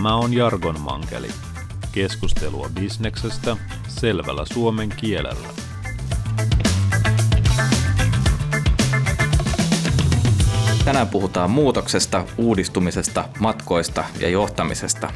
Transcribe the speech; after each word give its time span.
Tämä 0.00 0.16
on 0.16 0.34
Jargon 0.34 0.80
Mankeli. 0.80 1.28
Keskustelua 1.92 2.70
bisneksestä 2.74 3.56
selvällä 3.88 4.44
suomen 4.52 4.88
kielellä. 4.88 5.48
Tänään 10.84 11.08
puhutaan 11.08 11.50
muutoksesta, 11.50 12.24
uudistumisesta, 12.38 13.28
matkoista 13.40 14.04
ja 14.20 14.28
johtamisesta. 14.28 15.12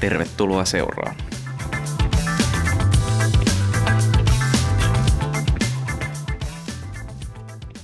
Tervetuloa 0.00 0.64
seuraan. 0.64 1.16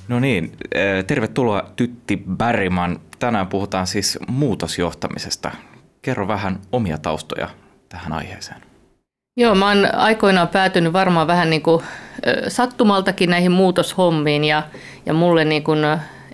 No 0.09 0.21
niin, 0.21 0.53
eh, 0.75 1.05
tervetuloa 1.05 1.73
Tytti 1.77 2.17
Bergman. 2.37 3.01
Tänään 3.19 3.47
puhutaan 3.47 3.87
siis 3.87 4.19
muutosjohtamisesta. 4.29 5.51
Kerro 6.03 6.29
vähän 6.29 6.59
omia 6.73 6.99
taustoja 6.99 7.49
tähän 7.89 8.13
aiheeseen. 8.13 8.63
Joo, 9.37 9.55
mä 9.55 9.69
oon 9.69 9.95
aikoinaan 9.95 10.49
päätynyt 10.49 10.93
varmaan 10.93 11.27
vähän 11.27 11.51
niin 11.51 11.63
kuin 11.63 11.85
sattumaltakin 12.49 13.31
näihin 13.31 13.53
muutoshommiin 13.53 14.45
ja, 14.45 14.63
ja 15.07 15.15
mulle 15.15 15.45
niin 15.45 15.65
kuin 15.65 15.79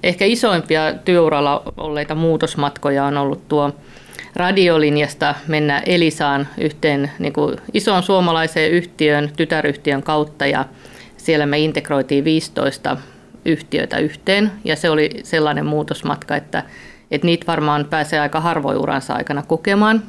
ehkä 0.02 0.24
isoimpia 0.24 0.94
työuralla 1.04 1.62
olleita 1.76 2.14
muutosmatkoja 2.14 3.04
on 3.04 3.16
ollut 3.16 3.48
tuo 3.48 3.76
radiolinjasta 4.36 5.34
mennä 5.46 5.82
Elisaan 5.86 6.48
yhteen 6.58 7.10
niin 7.18 7.32
kuin 7.32 7.56
isoon 7.74 8.02
suomalaiseen 8.02 8.70
yhtiön, 8.70 9.30
tytäryhtiön 9.36 10.02
kautta 10.02 10.46
ja 10.46 10.64
siellä 11.16 11.46
me 11.46 11.58
integroitiin 11.58 12.24
15 12.24 12.96
yhtiötä 13.44 13.98
yhteen 13.98 14.52
ja 14.64 14.76
se 14.76 14.90
oli 14.90 15.10
sellainen 15.22 15.66
muutosmatka, 15.66 16.36
että, 16.36 16.62
että 17.10 17.26
niitä 17.26 17.46
varmaan 17.46 17.84
pääsee 17.84 18.20
aika 18.20 18.40
harvoin 18.40 18.78
uransa 18.78 19.14
aikana 19.14 19.42
kokemaan. 19.42 20.02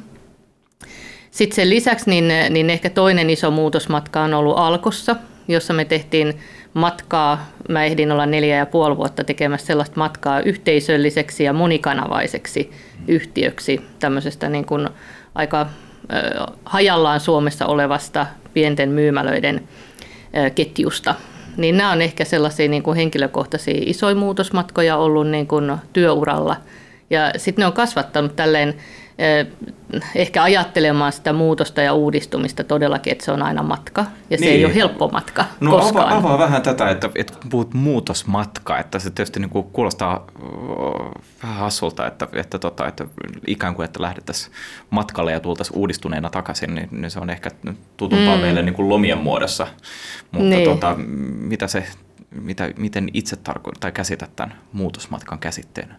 Sitten 1.30 1.56
sen 1.56 1.70
lisäksi 1.70 2.10
niin, 2.10 2.32
niin 2.50 2.70
ehkä 2.70 2.90
toinen 2.90 3.30
iso 3.30 3.50
muutosmatka 3.50 4.22
on 4.22 4.34
ollut 4.34 4.58
Alkossa, 4.58 5.16
jossa 5.48 5.72
me 5.74 5.84
tehtiin 5.84 6.38
matkaa. 6.74 7.46
Mä 7.68 7.84
ehdin 7.84 8.12
olla 8.12 8.26
neljä 8.26 8.56
ja 8.56 8.66
puoli 8.66 8.96
vuotta 8.96 9.24
tekemässä 9.24 9.66
sellaista 9.66 10.00
matkaa 10.00 10.40
yhteisölliseksi 10.40 11.44
ja 11.44 11.52
monikanavaiseksi 11.52 12.70
yhtiöksi 13.08 13.80
tämmöisestä 13.98 14.48
niin 14.48 14.64
kuin 14.64 14.88
aika 15.34 15.66
hajallaan 16.64 17.20
Suomessa 17.20 17.66
olevasta 17.66 18.26
pienten 18.54 18.88
myymälöiden 18.88 19.68
ketjusta 20.54 21.14
niin 21.56 21.76
nämä 21.76 21.92
on 21.92 22.02
ehkä 22.02 22.24
sellaisia 22.24 22.68
niin 22.68 22.82
kuin 22.82 22.96
henkilökohtaisia 22.96 23.80
isoja 23.86 24.14
muutosmatkoja 24.14 24.96
ollut 24.96 25.28
niin 25.28 25.46
kuin 25.46 25.76
työuralla. 25.92 26.56
Ja 27.10 27.32
sitten 27.36 27.62
ne 27.62 27.66
on 27.66 27.72
kasvattanut 27.72 28.36
tälleen 28.36 28.74
eh, 29.18 29.46
ehkä 30.14 30.42
ajattelemaan 30.42 31.12
sitä 31.12 31.32
muutosta 31.32 31.82
ja 31.82 31.94
uudistumista 31.94 32.64
todellakin, 32.64 33.12
että 33.12 33.24
se 33.24 33.32
on 33.32 33.42
aina 33.42 33.62
matka. 33.62 34.06
Ja 34.30 34.38
se 34.38 34.44
niin. 34.44 34.56
ei 34.56 34.64
ole 34.64 34.74
helppo 34.74 35.08
matka 35.08 35.44
no, 35.60 35.70
koskaan. 35.70 36.08
Avaa, 36.08 36.18
avaa 36.18 36.38
vähän 36.38 36.62
tätä, 36.62 36.90
että, 36.90 37.10
että 37.14 37.32
kun 37.32 37.50
puhut 37.50 37.74
muutosmatka, 37.74 38.78
että 38.78 38.98
se 38.98 39.10
tietysti 39.10 39.40
niin 39.40 39.50
kuin 39.50 39.66
kuulostaa 39.72 40.26
vähän 41.42 41.56
hassulta, 41.56 42.06
että, 42.06 42.28
että, 42.32 42.58
tota, 42.58 42.88
että 42.88 43.06
ikään 43.46 43.74
kuin 43.74 43.84
että 43.84 44.02
lähdettäisiin 44.02 44.52
matkalle 44.90 45.32
ja 45.32 45.40
tultaisiin 45.40 45.78
uudistuneena 45.78 46.30
takaisin, 46.30 46.74
niin, 46.74 46.88
niin 46.90 47.10
se 47.10 47.20
on 47.20 47.30
ehkä 47.30 47.50
tutumpaa 47.96 48.36
mm. 48.36 48.42
meille 48.42 48.62
niin 48.62 48.74
kuin 48.74 48.88
lomien 48.88 49.18
muodossa. 49.18 49.66
Mutta 50.32 50.48
niin. 50.48 50.64
tota, 50.64 50.94
mitä 51.40 51.66
se, 51.66 51.86
mitä, 52.30 52.70
miten 52.76 53.08
itse 53.12 53.36
tarko- 53.36 53.72
tai 53.80 53.92
käsität 53.92 54.36
tämän 54.36 54.58
muutosmatkan 54.72 55.38
käsitteen? 55.38 55.96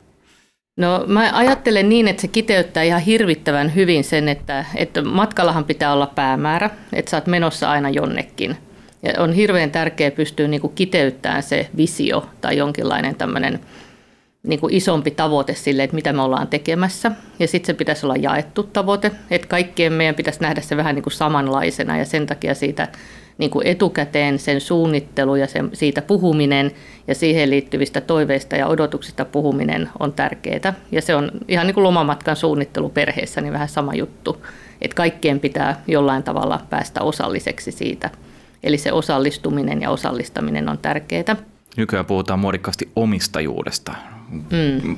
No 0.78 1.04
mä 1.08 1.30
ajattelen 1.34 1.90
niin, 1.90 2.08
että 2.08 2.22
se 2.22 2.28
kiteyttää 2.28 2.84
ihan 2.84 3.02
hirvittävän 3.02 3.76
hyvin 3.76 4.04
sen, 4.04 4.30
että, 4.30 4.66
että 4.76 5.02
matkallahan 5.02 5.64
pitää 5.66 5.94
olla 5.94 6.08
päämäärä, 6.08 6.70
että 6.94 7.10
sä 7.10 7.18
oot 7.18 7.28
menossa 7.28 7.72
aina 7.72 7.90
jonnekin. 7.90 8.58
Ja 9.04 9.14
on 9.18 9.34
hirveän 9.34 9.72
tärkeää 9.72 10.12
pystyä 10.12 10.48
niin 10.48 10.62
kuin 10.62 10.74
kiteyttämään 10.76 11.44
se 11.44 11.70
visio 11.78 12.26
tai 12.42 12.58
jonkinlainen 12.58 13.16
tämmöinen 13.16 13.60
niin 14.44 14.60
kuin 14.60 14.74
isompi 14.74 15.12
tavoite 15.12 15.54
sille, 15.54 15.84
että 15.84 15.96
mitä 15.96 16.14
me 16.14 16.22
ollaan 16.22 16.48
tekemässä. 16.48 17.12
Ja 17.40 17.48
sitten 17.48 17.68
se 17.68 17.74
pitäisi 17.74 18.06
olla 18.06 18.16
jaettu 18.16 18.64
tavoite, 18.64 19.12
että 19.32 19.48
kaikkien 19.48 19.94
meidän 19.94 20.16
pitäisi 20.16 20.42
nähdä 20.42 20.62
se 20.62 20.78
vähän 20.78 20.96
niin 20.96 21.04
kuin 21.04 21.14
samanlaisena 21.14 21.98
ja 21.98 22.06
sen 22.06 22.26
takia 22.26 22.56
siitä 22.56 22.88
niin 23.42 23.52
kuin 23.52 23.68
etukäteen 23.68 24.40
sen 24.40 24.62
suunnittelu 24.62 25.36
ja 25.36 25.48
sen, 25.48 25.70
siitä 25.74 26.02
puhuminen 26.02 26.72
ja 27.08 27.16
siihen 27.16 27.50
liittyvistä 27.50 28.02
toiveista 28.02 28.56
ja 28.56 28.68
odotuksista 28.68 29.26
puhuminen 29.26 29.90
on 30.00 30.14
tärkeää. 30.14 30.74
Ja 30.92 31.02
se 31.02 31.16
on 31.16 31.32
ihan 31.48 31.68
niin 31.68 31.74
kuin 31.74 31.84
lomamatkan 31.84 32.36
suunnittelu 32.36 32.90
perheessä, 32.90 33.42
niin 33.42 33.54
vähän 33.54 33.70
sama 33.70 33.94
juttu, 33.94 34.46
että 34.82 34.96
kaikkien 34.96 35.40
pitää 35.40 35.84
jollain 35.88 36.24
tavalla 36.24 36.62
päästä 36.70 37.02
osalliseksi 37.02 37.72
siitä. 37.72 38.10
Eli 38.64 38.78
se 38.78 38.92
osallistuminen 38.92 39.82
ja 39.82 39.90
osallistaminen 39.90 40.70
on 40.70 40.78
tärkeää. 40.78 41.36
Nykyään 41.78 42.06
puhutaan 42.06 42.40
muodikkaasti 42.40 42.90
omistajuudesta. 42.96 43.94
Mm. 44.30 44.98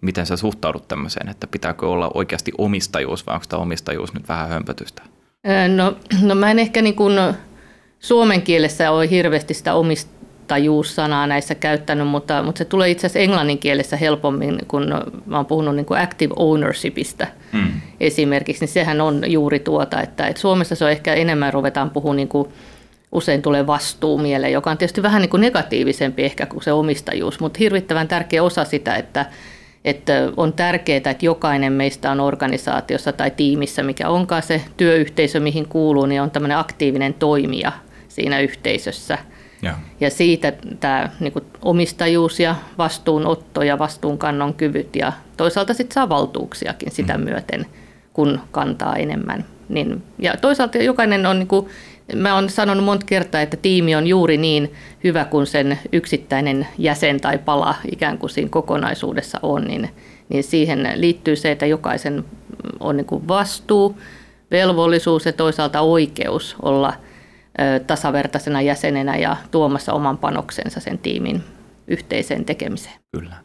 Miten 0.00 0.26
sä 0.26 0.36
suhtaudut 0.36 0.88
tämmöiseen, 0.88 1.28
että 1.28 1.46
pitääkö 1.46 1.88
olla 1.88 2.10
oikeasti 2.14 2.52
omistajuus 2.58 3.26
vai 3.26 3.34
onko 3.34 3.46
tämä 3.48 3.62
omistajuus 3.62 4.14
nyt 4.14 4.28
vähän 4.28 4.48
hömpötystä? 4.48 5.02
No, 5.76 5.96
no 6.28 6.34
mä 6.34 6.50
en 6.50 6.58
ehkä 6.58 6.82
niin 6.82 6.96
kuin 6.96 7.18
suomen 8.00 8.42
kielessä 8.42 8.90
ole 8.90 9.10
hirveästi 9.10 9.54
sitä 9.54 9.74
omistajuussanaa 9.74 11.26
näissä 11.26 11.54
käyttänyt, 11.54 12.08
mutta, 12.08 12.42
mutta 12.42 12.58
se 12.58 12.64
tulee 12.64 12.90
itse 12.90 13.06
asiassa 13.06 13.18
englannin 13.18 13.58
kielessä 13.58 13.96
helpommin, 13.96 14.58
kun 14.68 14.94
mä 15.26 15.36
oon 15.36 15.46
puhunut 15.46 15.76
niin 15.76 15.86
kuin 15.86 16.00
active 16.00 16.34
ownershipista 16.36 17.26
mm. 17.52 17.80
esimerkiksi, 18.00 18.62
niin 18.62 18.72
sehän 18.72 19.00
on 19.00 19.22
juuri 19.26 19.58
tuota, 19.58 20.00
että, 20.00 20.26
että 20.26 20.40
Suomessa 20.40 20.74
se 20.74 20.84
on 20.84 20.90
ehkä 20.90 21.14
enemmän 21.14 21.52
ruvetaan 21.52 21.90
puhumaan 21.90 22.16
niin 22.16 22.28
kuin 22.28 22.48
usein 23.12 23.42
tulee 23.42 23.66
vastuu 23.66 24.18
mieleen, 24.18 24.52
joka 24.52 24.70
on 24.70 24.78
tietysti 24.78 25.02
vähän 25.02 25.22
niin 25.22 25.30
kuin 25.30 25.40
negatiivisempi 25.40 26.22
ehkä 26.22 26.46
kuin 26.46 26.62
se 26.62 26.72
omistajuus, 26.72 27.40
mutta 27.40 27.58
hirvittävän 27.58 28.08
tärkeä 28.08 28.42
osa 28.42 28.64
sitä, 28.64 28.94
että, 28.94 29.26
että 29.84 30.32
on 30.36 30.52
tärkeää, 30.52 30.96
että 30.96 31.16
jokainen 31.20 31.72
meistä 31.72 32.10
on 32.10 32.20
organisaatiossa 32.20 33.12
tai 33.12 33.30
tiimissä, 33.30 33.82
mikä 33.82 34.08
onkaan 34.08 34.42
se 34.42 34.62
työyhteisö, 34.76 35.40
mihin 35.40 35.68
kuuluu, 35.68 36.06
niin 36.06 36.22
on 36.22 36.30
tämmöinen 36.30 36.58
aktiivinen 36.58 37.14
toimija 37.14 37.72
siinä 38.08 38.40
yhteisössä. 38.40 39.18
Ja, 39.62 39.74
ja 40.00 40.10
siitä 40.10 40.52
tämä 40.80 41.08
niin 41.20 41.32
kuin 41.32 41.44
omistajuus 41.62 42.40
ja 42.40 42.54
vastuunotto 42.78 43.62
ja 43.62 43.78
vastuunkannon 43.78 44.54
kyvyt 44.54 44.96
ja 44.96 45.12
toisaalta 45.36 45.74
sitten 45.74 45.94
saa 45.94 46.08
valtuuksiakin 46.08 46.90
sitä 46.90 47.18
mm. 47.18 47.24
myöten, 47.24 47.66
kun 48.12 48.40
kantaa 48.50 48.96
enemmän. 48.96 49.44
Niin, 49.68 50.02
ja 50.18 50.36
toisaalta 50.36 50.78
jokainen 50.78 51.26
on 51.26 51.38
niin 51.38 51.48
kuin 51.48 51.66
Mä 52.14 52.34
oon 52.34 52.50
sanonut 52.50 52.84
monta 52.84 53.06
kertaa, 53.06 53.40
että 53.40 53.56
tiimi 53.56 53.94
on 53.94 54.06
juuri 54.06 54.36
niin 54.36 54.72
hyvä 55.04 55.24
kuin 55.24 55.46
sen 55.46 55.78
yksittäinen 55.92 56.66
jäsen 56.78 57.20
tai 57.20 57.38
pala 57.38 57.74
ikään 57.92 58.18
kuin 58.18 58.30
siinä 58.30 58.50
kokonaisuudessa 58.50 59.38
on, 59.42 59.64
niin, 59.64 59.90
niin 60.28 60.44
siihen 60.44 60.92
liittyy 60.96 61.36
se, 61.36 61.50
että 61.50 61.66
jokaisen 61.66 62.24
on 62.80 62.96
niin 62.96 63.06
kuin 63.06 63.28
vastuu, 63.28 63.98
velvollisuus 64.50 65.26
ja 65.26 65.32
toisaalta 65.32 65.80
oikeus 65.80 66.56
olla 66.62 66.92
tasavertaisena 67.86 68.62
jäsenenä 68.62 69.16
ja 69.16 69.36
tuomassa 69.50 69.92
oman 69.92 70.18
panoksensa 70.18 70.80
sen 70.80 70.98
tiimin 70.98 71.42
yhteiseen 71.88 72.44
tekemiseen. 72.44 72.94
Kyllä. 73.12 73.36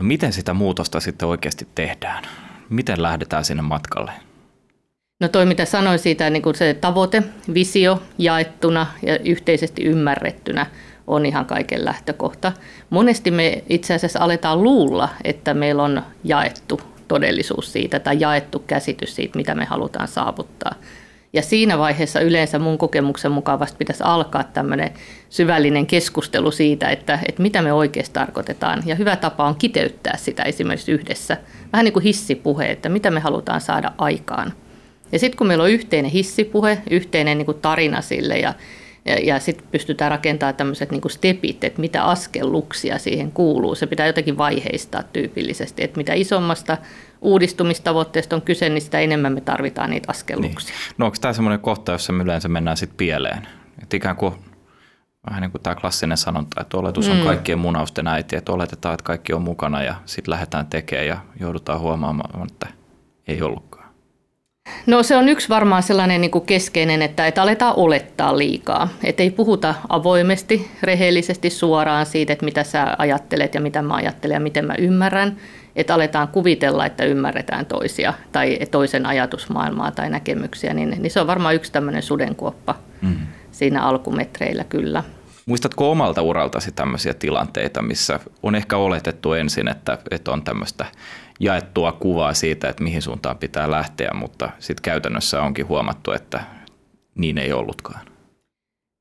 No 0.00 0.06
miten 0.06 0.32
sitä 0.32 0.54
muutosta 0.54 1.00
sitten 1.00 1.28
oikeasti 1.28 1.68
tehdään? 1.74 2.24
Miten 2.68 3.02
lähdetään 3.02 3.44
sinne 3.44 3.62
matkalle? 3.62 4.12
No 5.20 5.28
toi 5.28 5.46
mitä 5.46 5.64
sanoin 5.64 5.98
siitä, 5.98 6.30
niin 6.30 6.42
kuin 6.42 6.54
se 6.54 6.74
tavoite, 6.74 7.22
visio 7.54 8.02
jaettuna 8.18 8.86
ja 9.02 9.18
yhteisesti 9.18 9.84
ymmärrettynä 9.84 10.66
on 11.06 11.26
ihan 11.26 11.46
kaiken 11.46 11.84
lähtökohta. 11.84 12.52
Monesti 12.90 13.30
me 13.30 13.62
itse 13.68 13.94
asiassa 13.94 14.20
aletaan 14.20 14.62
luulla, 14.62 15.08
että 15.24 15.54
meillä 15.54 15.82
on 15.82 16.02
jaettu 16.24 16.80
todellisuus 17.08 17.72
siitä 17.72 17.98
tai 17.98 18.20
jaettu 18.20 18.58
käsitys 18.58 19.14
siitä, 19.14 19.36
mitä 19.38 19.54
me 19.54 19.64
halutaan 19.64 20.08
saavuttaa. 20.08 20.74
Ja 21.32 21.42
siinä 21.42 21.78
vaiheessa 21.78 22.20
yleensä 22.20 22.58
mun 22.58 22.78
kokemuksen 22.78 23.32
mukaan 23.32 23.60
vasta 23.60 23.78
pitäisi 23.78 24.02
alkaa 24.06 24.44
tämmöinen 24.44 24.90
syvällinen 25.30 25.86
keskustelu 25.86 26.50
siitä, 26.50 26.88
että, 26.88 27.18
että 27.28 27.42
mitä 27.42 27.62
me 27.62 27.72
oikeasti 27.72 28.12
tarkoitetaan. 28.12 28.82
Ja 28.86 28.94
hyvä 28.94 29.16
tapa 29.16 29.44
on 29.44 29.56
kiteyttää 29.56 30.16
sitä 30.16 30.42
esimerkiksi 30.42 30.92
yhdessä. 30.92 31.36
Vähän 31.72 31.84
niin 31.84 31.92
kuin 31.92 32.02
hissipuhe, 32.02 32.66
että 32.66 32.88
mitä 32.88 33.10
me 33.10 33.20
halutaan 33.20 33.60
saada 33.60 33.92
aikaan– 33.98 34.52
ja 35.12 35.18
sitten 35.18 35.38
kun 35.38 35.46
meillä 35.46 35.64
on 35.64 35.70
yhteinen 35.70 36.10
hissipuhe, 36.10 36.82
yhteinen 36.90 37.38
niin 37.38 37.46
kuin 37.46 37.60
tarina 37.60 38.00
sille 38.00 38.38
ja, 38.38 38.54
ja, 39.04 39.14
ja 39.14 39.40
sitten 39.40 39.66
pystytään 39.70 40.10
rakentamaan 40.10 40.54
tämmöiset 40.54 40.90
niin 40.90 41.02
stepit, 41.08 41.64
että 41.64 41.80
mitä 41.80 42.04
askelluksia 42.04 42.98
siihen 42.98 43.32
kuuluu. 43.32 43.74
Se 43.74 43.86
pitää 43.86 44.06
jotenkin 44.06 44.38
vaiheistaa 44.38 45.02
tyypillisesti, 45.02 45.84
että 45.84 45.96
mitä 45.96 46.14
isommasta 46.14 46.78
uudistumistavoitteesta 47.20 48.36
on 48.36 48.42
kyse, 48.42 48.68
niin 48.68 48.82
sitä 48.82 49.00
enemmän 49.00 49.32
me 49.32 49.40
tarvitaan 49.40 49.90
niitä 49.90 50.10
askelluksia. 50.10 50.74
Niin. 50.74 50.94
No 50.98 51.06
onko 51.06 51.18
tämä 51.20 51.32
semmoinen 51.32 51.60
kohta, 51.60 51.92
jossa 51.92 52.12
me 52.12 52.24
yleensä 52.24 52.48
mennään 52.48 52.76
sitten 52.76 52.96
pieleen? 52.96 53.48
Että 53.82 53.96
ikään 53.96 54.16
kuin 54.16 54.34
vähän 55.26 55.40
niin 55.40 55.50
kuin 55.50 55.62
tämä 55.62 55.74
klassinen 55.74 56.16
sanonta, 56.16 56.60
että 56.60 56.76
oletus 56.76 57.08
on 57.08 57.16
mm. 57.16 57.24
kaikkien 57.24 57.58
munausten 57.58 58.06
äiti, 58.06 58.36
että 58.36 58.52
oletetaan, 58.52 58.94
että 58.94 59.04
kaikki 59.04 59.32
on 59.32 59.42
mukana 59.42 59.82
ja 59.82 59.94
sitten 60.06 60.32
lähdetään 60.32 60.66
tekemään 60.66 61.06
ja 61.06 61.18
joudutaan 61.40 61.80
huomaamaan, 61.80 62.46
että 62.50 62.66
ei 63.28 63.42
ollutkaan. 63.42 63.83
No 64.86 65.02
se 65.02 65.16
on 65.16 65.28
yksi 65.28 65.48
varmaan 65.48 65.82
sellainen 65.82 66.20
niin 66.20 66.30
kuin 66.30 66.46
keskeinen, 66.46 67.02
että, 67.02 67.26
että 67.26 67.42
aletaan 67.42 67.74
olettaa 67.76 68.38
liikaa. 68.38 68.88
Että 69.04 69.22
ei 69.22 69.30
puhuta 69.30 69.74
avoimesti, 69.88 70.70
rehellisesti 70.82 71.50
suoraan 71.50 72.06
siitä, 72.06 72.32
että 72.32 72.44
mitä 72.44 72.64
sä 72.64 72.94
ajattelet 72.98 73.54
ja 73.54 73.60
mitä 73.60 73.82
mä 73.82 73.94
ajattelen 73.94 74.34
ja 74.34 74.40
miten 74.40 74.64
mä 74.64 74.74
ymmärrän. 74.78 75.36
Että 75.76 75.94
aletaan 75.94 76.28
kuvitella, 76.28 76.86
että 76.86 77.04
ymmärretään 77.04 77.66
toisia 77.66 78.14
tai 78.32 78.58
toisen 78.70 79.06
ajatusmaailmaa 79.06 79.90
tai 79.90 80.10
näkemyksiä, 80.10 80.74
niin, 80.74 80.96
niin 80.98 81.10
se 81.10 81.20
on 81.20 81.26
varmaan 81.26 81.54
yksi 81.54 81.72
tämmöinen 81.72 82.02
sudenkuoppa. 82.02 82.74
Mm 83.02 83.16
siinä 83.54 83.82
alkumetreillä 83.82 84.64
kyllä. 84.64 85.04
Muistatko 85.46 85.90
omalta 85.90 86.22
uraltasi 86.22 86.72
tämmöisiä 86.72 87.14
tilanteita, 87.14 87.82
missä 87.82 88.20
on 88.42 88.54
ehkä 88.54 88.76
oletettu 88.76 89.32
ensin, 89.32 89.68
että, 89.68 89.98
että 90.10 90.32
on 90.32 90.42
tämmöistä 90.42 90.86
jaettua 91.40 91.92
kuvaa 91.92 92.34
siitä, 92.34 92.68
että 92.68 92.82
mihin 92.82 93.02
suuntaan 93.02 93.38
pitää 93.38 93.70
lähteä, 93.70 94.10
mutta 94.14 94.50
sitten 94.58 94.82
käytännössä 94.82 95.42
onkin 95.42 95.68
huomattu, 95.68 96.12
että 96.12 96.40
niin 97.14 97.38
ei 97.38 97.52
ollutkaan? 97.52 98.06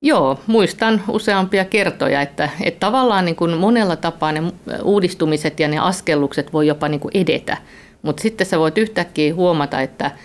Joo, 0.02 0.40
muistan 0.48 1.04
useampia 1.08 1.66
kertoja, 1.66 2.22
että, 2.22 2.50
että 2.62 2.80
tavallaan 2.80 3.26
niin 3.26 3.36
kuin 3.36 3.58
monella 3.58 3.96
tapaa 3.96 4.32
ne 4.32 4.44
uudistumiset 4.84 5.60
ja 5.60 5.68
ne 5.68 5.80
askellukset 5.80 6.54
voi 6.54 6.68
jopa 6.68 6.88
niin 6.90 7.00
kuin 7.00 7.12
edetä, 7.18 7.58
mutta 8.02 8.22
sitten 8.22 8.48
sä 8.48 8.60
voit 8.60 8.78
yhtäkkiä 8.78 9.36
huomata, 9.36 9.82
että– 9.82 10.12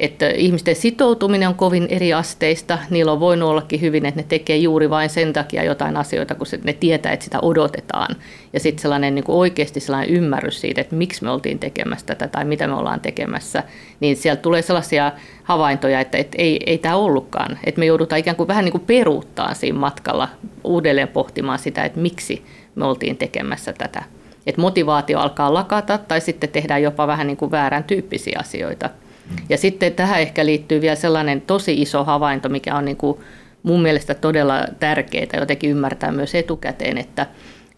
että 0.00 0.28
ihmisten 0.28 0.76
sitoutuminen 0.76 1.48
on 1.48 1.54
kovin 1.54 1.86
eri 1.90 2.12
asteista. 2.12 2.78
Niillä 2.90 3.12
on 3.12 3.20
voinut 3.20 3.48
ollakin 3.48 3.80
hyvin, 3.80 4.06
että 4.06 4.20
ne 4.20 4.26
tekee 4.28 4.56
juuri 4.56 4.90
vain 4.90 5.10
sen 5.10 5.32
takia 5.32 5.64
jotain 5.64 5.96
asioita, 5.96 6.34
kun 6.34 6.46
ne 6.64 6.72
tietää, 6.72 7.12
että 7.12 7.24
sitä 7.24 7.38
odotetaan. 7.42 8.16
Ja 8.52 8.60
sitten 8.60 8.82
sellainen 8.82 9.14
niin 9.14 9.24
kuin 9.24 9.36
oikeasti 9.36 9.80
sellainen 9.80 10.14
ymmärrys 10.16 10.60
siitä, 10.60 10.80
että 10.80 10.96
miksi 10.96 11.24
me 11.24 11.30
oltiin 11.30 11.58
tekemässä 11.58 12.06
tätä 12.06 12.28
tai 12.28 12.44
mitä 12.44 12.66
me 12.66 12.74
ollaan 12.74 13.00
tekemässä, 13.00 13.62
niin 14.00 14.16
sieltä 14.16 14.42
tulee 14.42 14.62
sellaisia 14.62 15.12
havaintoja, 15.42 16.00
että, 16.00 16.18
että 16.18 16.36
ei, 16.40 16.60
ei 16.66 16.78
tämä 16.78 16.96
ollutkaan. 16.96 17.58
Että 17.64 17.78
me 17.78 17.86
joudutaan 17.86 18.18
ikään 18.18 18.36
kuin 18.36 18.48
vähän 18.48 18.64
niin 18.64 18.72
kuin 18.72 18.86
peruuttaa 18.86 19.54
siinä 19.54 19.78
matkalla 19.78 20.28
uudelleen 20.64 21.08
pohtimaan 21.08 21.58
sitä, 21.58 21.84
että 21.84 22.00
miksi 22.00 22.44
me 22.74 22.84
oltiin 22.84 23.16
tekemässä 23.16 23.72
tätä. 23.72 24.02
Että 24.46 24.60
motivaatio 24.60 25.18
alkaa 25.18 25.54
lakata 25.54 25.98
tai 25.98 26.20
sitten 26.20 26.50
tehdään 26.50 26.82
jopa 26.82 27.06
vähän 27.06 27.26
niin 27.26 27.36
kuin 27.36 27.50
väärän 27.50 27.84
tyyppisiä 27.84 28.38
asioita– 28.40 28.90
ja 29.48 29.58
sitten 29.58 29.92
tähän 29.92 30.20
ehkä 30.20 30.46
liittyy 30.46 30.80
vielä 30.80 30.96
sellainen 30.96 31.40
tosi 31.40 31.82
iso 31.82 32.04
havainto, 32.04 32.48
mikä 32.48 32.76
on 32.76 32.84
niin 32.84 32.96
kuin 32.96 33.18
mun 33.62 33.82
mielestä 33.82 34.14
todella 34.14 34.64
tärkeää 34.80 35.26
jotenkin 35.40 35.70
ymmärtää 35.70 36.12
myös 36.12 36.34
etukäteen, 36.34 36.98
että, 36.98 37.26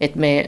että 0.01 0.19
me 0.19 0.45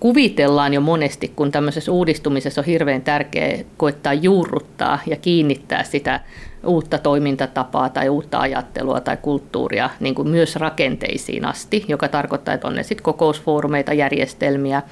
kuvitellaan 0.00 0.74
jo 0.74 0.80
monesti, 0.80 1.32
kun 1.36 1.52
tämmöisessä 1.52 1.92
uudistumisessa 1.92 2.60
on 2.60 2.64
hirveän 2.64 3.02
tärkeää 3.02 3.58
koittaa 3.76 4.14
juurruttaa 4.14 4.98
ja 5.06 5.16
kiinnittää 5.16 5.84
sitä 5.84 6.20
uutta 6.66 6.98
toimintatapaa 6.98 7.88
tai 7.88 8.08
uutta 8.08 8.38
ajattelua 8.38 9.00
tai 9.00 9.16
kulttuuria 9.22 9.90
niin 10.00 10.14
kuin 10.14 10.28
myös 10.28 10.56
rakenteisiin 10.56 11.44
asti, 11.44 11.84
joka 11.88 12.08
tarkoittaa, 12.08 12.54
että 12.54 12.68
on 12.68 12.74
ne 12.74 12.82
sitten 12.82 13.04
kokousfoorumeita, 13.04 13.92
järjestelmiä, 13.92 14.82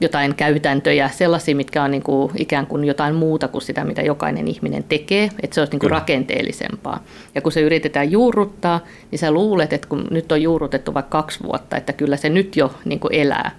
jotain 0.00 0.34
käytäntöjä, 0.34 1.08
sellaisia, 1.08 1.56
mitkä 1.56 1.82
on 1.82 1.90
niin 1.90 2.02
kuin 2.02 2.32
ikään 2.38 2.66
kuin 2.66 2.84
jotain 2.84 3.14
muuta 3.14 3.48
kuin 3.48 3.62
sitä, 3.62 3.84
mitä 3.84 4.02
jokainen 4.02 4.48
ihminen 4.48 4.84
tekee, 4.84 5.30
että 5.42 5.54
se 5.54 5.60
olisi 5.60 5.72
niin 5.72 5.80
kuin 5.80 5.90
rakenteellisempaa. 5.90 7.04
Ja 7.34 7.40
kun 7.40 7.52
se 7.52 7.60
yritetään 7.60 8.10
juurruttaa, 8.10 8.80
niin 9.10 9.18
sä 9.18 9.30
luulet, 9.30 9.72
että 9.72 9.88
kun 9.88 10.06
nyt 10.10 10.32
on 10.32 10.42
juurrutettu 10.42 10.94
vaikka 10.94 11.18
kaksi 11.18 11.42
vuotta, 11.42 11.76
että 11.76 11.92
kyllä 11.92 12.16
se 12.16 12.28
nyt 12.28 12.56
jo 12.56 12.74
niin 12.84 13.00
kuin 13.00 13.14
elää, 13.14 13.50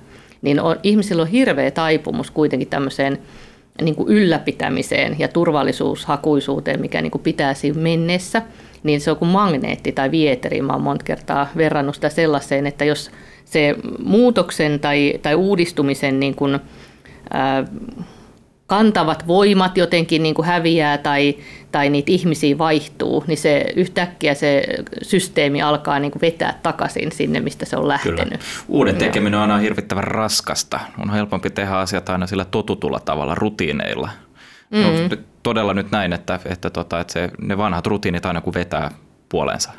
niin 0.41 0.59
on, 0.59 0.75
ihmisillä 0.83 1.21
on 1.21 1.27
hirveä 1.27 1.71
taipumus 1.71 2.31
kuitenkin 2.31 2.67
tämmöiseen 2.67 3.17
niin 3.81 3.95
kuin 3.95 4.09
ylläpitämiseen 4.09 5.15
ja 5.19 5.27
turvallisuushakuisuuteen, 5.27 6.81
mikä 6.81 7.01
niin 7.01 7.11
kuin 7.11 7.21
pitää 7.21 7.53
siinä 7.53 7.81
mennessä, 7.81 8.41
niin 8.83 9.01
se 9.01 9.11
on 9.11 9.17
kuin 9.17 9.31
magneetti 9.31 9.91
tai 9.91 10.11
vieteri. 10.11 10.61
Mä 10.61 10.73
oon 10.73 10.81
monta 10.81 11.03
kertaa 11.03 11.50
verrannut 11.57 11.95
sitä 11.95 12.09
sellaiseen, 12.09 12.67
että 12.67 12.85
jos 12.85 13.11
se 13.47 13.75
muutoksen 14.03 14.79
tai, 14.79 15.13
tai 15.21 15.35
uudistumisen 15.35 16.19
niin 16.19 16.35
kuin, 16.35 16.59
ää, 17.33 17.65
kantavat 18.67 19.27
voimat 19.27 19.77
jotenkin 19.77 20.23
niin 20.23 20.35
kuin 20.35 20.45
häviää 20.45 20.97
tai, 20.97 21.38
tai 21.71 21.89
niitä 21.89 22.11
ihmisiä 22.11 22.57
vaihtuu, 22.57 23.23
niin 23.27 23.38
se 23.38 23.65
yhtäkkiä 23.75 24.33
se 24.33 24.63
systeemi 25.01 25.61
alkaa 25.61 25.99
niin 25.99 26.11
kuin 26.11 26.21
vetää 26.21 26.59
takaisin 26.63 27.11
sinne, 27.11 27.39
mistä 27.39 27.65
se 27.65 27.77
on 27.77 27.88
lähtenyt. 27.88 28.23
Kyllä. 28.23 28.38
Uuden 28.67 28.95
tekeminen 28.95 29.39
on 29.39 29.41
aina 29.41 29.57
hirvittävän 29.57 30.03
raskasta. 30.03 30.79
On 31.00 31.13
helpompi 31.13 31.50
tehdä 31.50 31.75
asiat 31.75 32.09
aina 32.09 32.27
sillä 32.27 32.45
totutulla 32.45 33.00
tavalla, 33.00 33.35
rutiineilla. 33.35 34.09
Mm. 34.69 34.79
No, 34.81 35.17
todella 35.43 35.73
nyt 35.73 35.91
näin, 35.91 36.13
että, 36.13 36.39
että, 36.45 36.69
tota, 36.69 37.00
että 37.00 37.13
se, 37.13 37.29
ne 37.41 37.57
vanhat 37.57 37.88
rutiinit 37.88 38.25
aina 38.25 38.41
kun 38.41 38.53
vetää 38.53 38.91
puoleensa. 39.29 39.71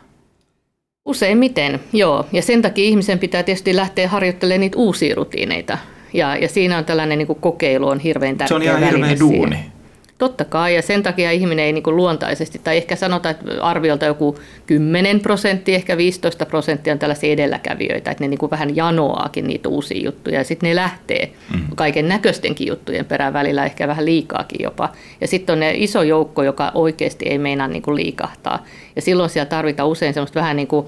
Useimmiten, 1.09 1.81
joo. 1.93 2.27
Ja 2.33 2.43
sen 2.43 2.63
takia 2.63 2.85
ihmisen 2.85 3.19
pitää 3.19 3.43
tietysti 3.43 3.77
lähteä 3.77 4.09
harjoittelemaan 4.09 4.61
niitä 4.61 4.79
uusia 4.79 5.15
rutiineita. 5.15 5.79
Ja, 6.13 6.37
ja 6.37 6.49
siinä 6.49 6.79
on 6.79 6.85
tällainen 6.85 7.19
niin 7.19 7.27
kokeilu 7.41 7.89
on 7.89 8.01
hirveän 8.01 8.37
tärkeä 8.37 8.49
Se 8.49 8.55
on 8.55 8.63
ihan 8.63 8.83
hirveä 8.83 9.19
duuni. 9.21 9.57
Siihen. 9.57 9.78
Totta 10.19 10.45
kai, 10.45 10.75
ja 10.75 10.83
sen 10.83 11.03
takia 11.03 11.31
ihminen 11.31 11.65
ei 11.65 11.73
niin 11.73 11.83
kuin 11.83 11.97
luontaisesti, 11.97 12.61
tai 12.65 12.77
ehkä 12.77 12.97
sanotaan, 12.97 13.35
että 13.35 13.63
arviolta 13.63 14.05
joku 14.05 14.39
10 14.67 15.21
prosenttia, 15.21 15.75
ehkä 15.75 15.97
15 15.97 16.47
prosenttia 16.47 16.93
on 16.93 16.99
tällaisia 16.99 17.33
edelläkävijöitä, 17.33 18.11
että 18.11 18.25
ne 18.25 18.29
niin 18.29 18.39
kuin 18.39 18.51
vähän 18.51 18.77
janoaakin 18.77 19.47
niitä 19.47 19.69
uusia 19.69 20.05
juttuja, 20.05 20.39
ja 20.39 20.45
sitten 20.45 20.69
ne 20.69 20.77
lähtee 20.77 21.33
mm. 21.55 21.61
kaiken 21.77 22.09
näköistenkin 22.09 22.67
juttujen 22.67 23.05
perään 23.05 23.33
välillä, 23.33 23.65
ehkä 23.65 23.89
vähän 23.89 24.05
liikaakin 24.05 24.63
jopa. 24.63 24.93
Ja 25.21 25.29
sitten 25.29 25.53
on 25.53 25.61
ne 25.61 25.73
iso 25.75 26.03
joukko, 26.03 26.43
joka 26.43 26.73
oikeasti 26.75 27.25
ei 27.29 27.39
meinaa 27.39 27.69
niin 27.69 27.83
kuin 27.83 27.97
liikahtaa. 27.97 28.65
Ja 28.97 29.03
silloin 29.03 29.31
siellä 29.31 29.51
tarvitaan 29.51 29.89
usein 29.89 30.15
semmoista 30.15 30.41
vähän 30.41 30.57
niin 30.57 30.69
kuin 30.69 30.87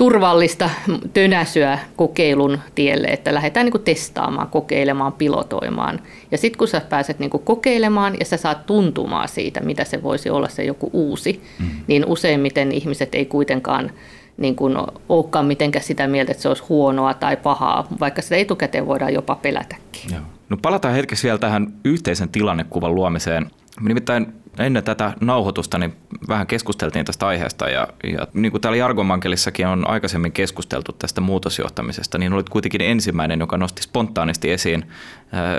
turvallista 0.00 0.70
tönäsyä 1.14 1.78
kokeilun 1.96 2.58
tielle, 2.74 3.06
että 3.06 3.34
lähdetään 3.34 3.66
niin 3.66 3.72
kuin 3.72 3.84
testaamaan, 3.84 4.48
kokeilemaan, 4.48 5.12
pilotoimaan. 5.12 6.00
Ja 6.30 6.38
sitten 6.38 6.58
kun 6.58 6.68
sä 6.68 6.80
pääset 6.80 7.18
niin 7.18 7.30
kuin 7.30 7.42
kokeilemaan 7.42 8.16
ja 8.18 8.24
sä 8.24 8.36
saat 8.36 8.66
tuntumaan 8.66 9.28
siitä, 9.28 9.60
mitä 9.60 9.84
se 9.84 10.02
voisi 10.02 10.30
olla 10.30 10.48
se 10.48 10.64
joku 10.64 10.90
uusi, 10.92 11.42
mm. 11.58 11.66
niin 11.86 12.04
useimmiten 12.06 12.72
ihmiset 12.72 13.14
ei 13.14 13.26
kuitenkaan 13.26 13.90
niin 14.36 14.56
kuin 14.56 14.76
olekaan 15.08 15.46
mitenkään 15.46 15.84
sitä 15.84 16.06
mieltä, 16.06 16.32
että 16.32 16.42
se 16.42 16.48
olisi 16.48 16.62
huonoa 16.68 17.14
tai 17.14 17.36
pahaa, 17.36 17.86
vaikka 18.00 18.22
sitä 18.22 18.36
etukäteen 18.36 18.86
voidaan 18.86 19.14
jopa 19.14 19.34
pelätäkin. 19.34 20.10
Joo. 20.10 20.20
No 20.48 20.56
palataan 20.62 20.94
hetkeksi 20.94 21.26
vielä 21.26 21.38
tähän 21.38 21.72
yhteisen 21.84 22.28
tilannekuvan 22.28 22.94
luomiseen. 22.94 23.50
Nimittäin 23.80 24.40
ennen 24.58 24.84
tätä 24.84 25.12
nauhoitusta 25.20 25.78
niin 25.78 25.96
vähän 26.28 26.46
keskusteltiin 26.46 27.04
tästä 27.04 27.26
aiheesta 27.26 27.68
ja, 27.68 27.88
ja 28.02 28.26
niin 28.34 28.52
kuin 28.52 28.60
täällä 28.60 28.76
Jargomankelissakin 28.76 29.66
on 29.66 29.90
aikaisemmin 29.90 30.32
keskusteltu 30.32 30.92
tästä 30.92 31.20
muutosjohtamisesta, 31.20 32.18
niin 32.18 32.32
olit 32.32 32.48
kuitenkin 32.48 32.80
ensimmäinen, 32.80 33.40
joka 33.40 33.56
nosti 33.56 33.82
spontaanisti 33.82 34.50
esiin 34.50 34.84
ää, 35.32 35.56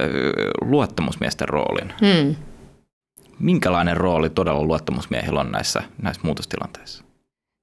luottamusmiesten 0.62 1.50
roolin. 1.50 1.94
Hmm. 2.02 2.36
Minkälainen 3.40 3.98
rooli 3.98 4.30
todella 4.30 4.64
luottamusmiehillä 4.64 5.40
on 5.40 5.52
näissä, 5.52 5.84
näissä 6.02 6.22
muutostilanteissa? 6.26 7.04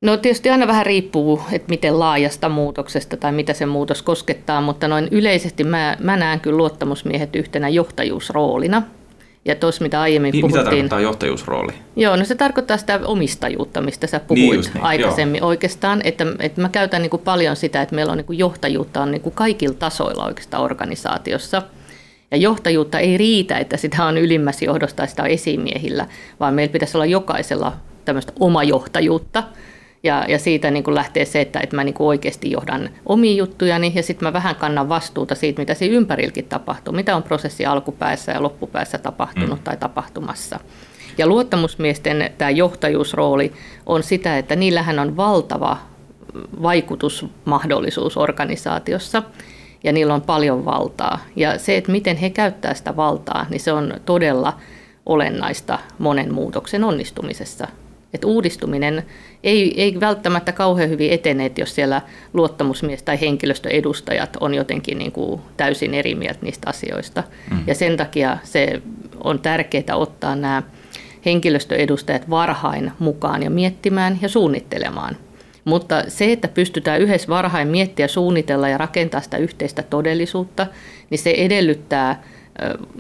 No 0.02 0.16
tietysti 0.16 0.50
aina 0.50 0.66
vähän 0.66 0.86
riippuu, 0.86 1.40
että 1.52 1.70
miten 1.70 1.98
laajasta 1.98 2.48
muutoksesta 2.48 3.16
tai 3.16 3.32
mitä 3.32 3.52
se 3.52 3.66
muutos 3.66 4.02
koskettaa, 4.02 4.60
mutta 4.60 4.88
noin 4.88 5.08
yleisesti 5.10 5.64
mä, 5.64 5.96
mä 6.00 6.16
näen 6.16 6.40
kyllä 6.40 6.56
luottamusmiehet 6.56 7.36
yhtenä 7.36 7.68
johtajuusroolina– 7.68 8.82
ja 9.48 9.54
tuossa, 9.54 9.82
mitä 9.82 10.00
aiemmin 10.00 10.32
niin, 10.32 10.40
puhuttiin. 10.40 10.64
Mitä 10.64 10.70
tarkoittaa 10.70 11.00
johtajuusrooli? 11.00 11.72
Joo, 11.96 12.16
no 12.16 12.24
se 12.24 12.34
tarkoittaa 12.34 12.76
sitä 12.76 13.00
omistajuutta, 13.04 13.80
mistä 13.80 14.06
sä 14.06 14.20
puhuit 14.20 14.60
niin 14.60 14.70
niin, 14.74 14.84
aikaisemmin 14.84 15.38
joo. 15.38 15.48
oikeastaan. 15.48 16.00
Että, 16.04 16.26
että 16.38 16.60
mä 16.60 16.68
käytän 16.68 17.02
niin 17.02 17.10
kuin 17.10 17.22
paljon 17.22 17.56
sitä, 17.56 17.82
että 17.82 17.94
meillä 17.94 18.12
on 18.12 18.18
niin 18.18 18.26
kuin 18.26 18.38
johtajuutta 18.38 19.02
on 19.02 19.10
niin 19.10 19.22
kuin 19.22 19.34
kaikilla 19.34 19.74
tasoilla 19.74 20.24
oikeastaan 20.24 20.62
organisaatiossa. 20.62 21.62
Ja 22.30 22.36
johtajuutta 22.36 22.98
ei 22.98 23.16
riitä, 23.16 23.58
että 23.58 23.76
sitä 23.76 24.04
on 24.04 24.18
ylimmässä 24.18 24.64
johdossa 24.64 24.96
tai 24.96 25.08
sitä 25.08 25.22
on 25.22 25.28
esimiehillä, 25.28 26.06
vaan 26.40 26.54
meillä 26.54 26.72
pitäisi 26.72 26.96
olla 26.96 27.06
jokaisella 27.06 27.72
tämmöistä 28.04 28.32
omajohtajuutta– 28.40 29.42
ja, 30.02 30.24
ja 30.28 30.38
siitä 30.38 30.70
niin 30.70 30.84
kuin 30.84 30.94
lähtee 30.94 31.24
se, 31.24 31.40
että, 31.40 31.60
että 31.60 31.76
mä 31.76 31.84
niin 31.84 31.94
kuin 31.94 32.06
oikeasti 32.06 32.50
johdan 32.50 32.90
omia 33.06 33.36
juttujani 33.36 33.92
ja 33.94 34.02
sitten 34.02 34.28
mä 34.28 34.32
vähän 34.32 34.56
kannan 34.56 34.88
vastuuta 34.88 35.34
siitä, 35.34 35.62
mitä 35.62 35.74
siinä 35.74 35.96
ympärilläkin 35.96 36.44
tapahtuu. 36.44 36.94
Mitä 36.94 37.16
on 37.16 37.22
prosessi 37.22 37.66
alkupäässä 37.66 38.32
ja 38.32 38.42
loppupäässä 38.42 38.98
tapahtunut 38.98 39.58
mm. 39.58 39.64
tai 39.64 39.76
tapahtumassa. 39.76 40.60
Ja 41.18 41.26
luottamusmiesten 41.26 42.30
tämä 42.38 42.50
johtajuusrooli 42.50 43.52
on 43.86 44.02
sitä, 44.02 44.38
että 44.38 44.56
niillähän 44.56 44.98
on 44.98 45.16
valtava 45.16 45.76
vaikutusmahdollisuus 46.62 48.16
organisaatiossa 48.16 49.22
ja 49.84 49.92
niillä 49.92 50.14
on 50.14 50.22
paljon 50.22 50.64
valtaa. 50.64 51.18
Ja 51.36 51.58
se, 51.58 51.76
että 51.76 51.92
miten 51.92 52.16
he 52.16 52.30
käyttää 52.30 52.74
sitä 52.74 52.96
valtaa, 52.96 53.46
niin 53.50 53.60
se 53.60 53.72
on 53.72 53.94
todella 54.04 54.52
olennaista 55.06 55.78
monen 55.98 56.34
muutoksen 56.34 56.84
onnistumisessa 56.84 57.68
Että 58.14 58.26
uudistuminen 58.26 59.02
ei, 59.44 59.82
ei 59.82 60.00
välttämättä 60.00 60.52
kauhean 60.52 60.90
hyvin 60.90 61.12
etene, 61.12 61.50
jos 61.58 61.74
siellä 61.74 62.02
luottamusmies 62.32 63.02
tai 63.02 63.20
henkilöstöedustajat 63.20 64.36
on 64.40 64.54
jotenkin 64.54 64.98
niin 64.98 65.12
kuin 65.12 65.40
täysin 65.56 65.94
eri 65.94 66.14
mieltä 66.14 66.38
niistä 66.42 66.70
asioista. 66.70 67.22
Mm. 67.50 67.58
Ja 67.66 67.74
sen 67.74 67.96
takia 67.96 68.38
se 68.42 68.82
on 69.24 69.38
tärkeää 69.38 69.96
ottaa 69.96 70.36
nämä 70.36 70.62
henkilöstöedustajat 71.24 72.30
varhain 72.30 72.92
mukaan 72.98 73.42
ja 73.42 73.50
miettimään 73.50 74.18
ja 74.22 74.28
suunnittelemaan. 74.28 75.16
Mutta 75.64 76.04
se, 76.08 76.32
että 76.32 76.48
pystytään 76.48 77.00
yhdessä 77.00 77.28
varhain 77.28 77.68
miettiä, 77.68 78.08
suunnitella 78.08 78.68
ja 78.68 78.78
rakentaa 78.78 79.20
sitä 79.20 79.36
yhteistä 79.36 79.82
todellisuutta, 79.82 80.66
niin 81.10 81.18
se 81.18 81.30
edellyttää 81.30 82.22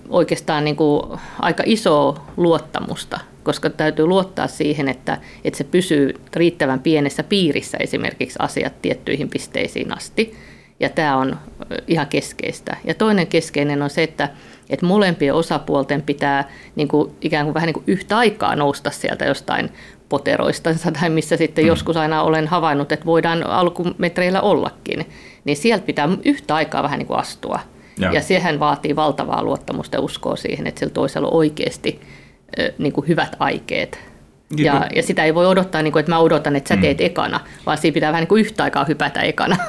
oikeastaan 0.08 0.64
niin 0.64 0.76
kuin 0.76 1.02
aika 1.38 1.62
isoa 1.66 2.26
luottamusta, 2.36 3.20
koska 3.42 3.70
täytyy 3.70 4.06
luottaa 4.06 4.46
siihen, 4.46 4.88
että, 4.88 5.18
että 5.44 5.58
se 5.58 5.64
pysyy 5.64 6.14
riittävän 6.34 6.80
pienessä 6.80 7.22
piirissä 7.22 7.78
esimerkiksi 7.80 8.38
asiat 8.38 8.82
tiettyihin 8.82 9.28
pisteisiin 9.28 9.96
asti. 9.96 10.34
Ja 10.80 10.88
tämä 10.88 11.16
on 11.16 11.36
ihan 11.86 12.06
keskeistä. 12.06 12.76
Ja 12.84 12.94
toinen 12.94 13.26
keskeinen 13.26 13.82
on 13.82 13.90
se, 13.90 14.02
että, 14.02 14.28
että 14.70 14.86
molempien 14.86 15.34
osapuolten 15.34 16.02
pitää 16.02 16.48
niin 16.76 16.88
kuin, 16.88 17.12
ikään 17.20 17.46
kuin 17.46 17.54
vähän 17.54 17.66
niin 17.66 17.74
kuin 17.74 17.84
yhtä 17.86 18.18
aikaa 18.18 18.56
nousta 18.56 18.90
sieltä 18.90 19.24
jostain 19.24 19.70
poteroistansa 20.08 20.92
tai 20.92 21.10
missä 21.10 21.36
sitten 21.36 21.64
mm. 21.64 21.68
joskus 21.68 21.96
aina 21.96 22.22
olen 22.22 22.46
havainnut, 22.46 22.92
että 22.92 23.06
voidaan 23.06 23.46
alkumetreillä 23.46 24.40
ollakin, 24.40 25.06
niin 25.44 25.56
sieltä 25.56 25.86
pitää 25.86 26.08
yhtä 26.24 26.54
aikaa 26.54 26.82
vähän 26.82 26.98
niin 26.98 27.06
kuin 27.06 27.18
astua. 27.18 27.60
Ja, 27.98 28.12
ja 28.12 28.20
sehän 28.20 28.60
vaatii 28.60 28.96
valtavaa 28.96 29.42
luottamusta 29.42 29.96
ja 29.96 30.00
uskoa 30.00 30.36
siihen, 30.36 30.66
että 30.66 30.78
sillä 30.78 30.92
toisella 30.92 31.28
on 31.28 31.34
oikeasti 31.34 32.00
niin 32.78 32.92
kuin 32.92 33.08
hyvät 33.08 33.36
aikeet. 33.38 33.98
Ja, 34.56 34.86
ja 34.94 35.02
sitä 35.02 35.24
ei 35.24 35.34
voi 35.34 35.46
odottaa, 35.46 35.82
niin 35.82 35.92
kuin, 35.92 36.00
että 36.00 36.12
mä 36.12 36.18
odotan, 36.18 36.56
että 36.56 36.68
sä 36.68 36.76
mm. 36.76 36.80
teet 36.80 36.98
mm. 36.98 37.06
ekana, 37.06 37.40
vaan 37.66 37.78
siinä 37.78 37.94
pitää 37.94 38.12
vähän 38.12 38.22
niin 38.22 38.28
kuin 38.28 38.40
yhtä 38.40 38.62
aikaa 38.62 38.84
hypätä 38.84 39.20
ekana. 39.20 39.56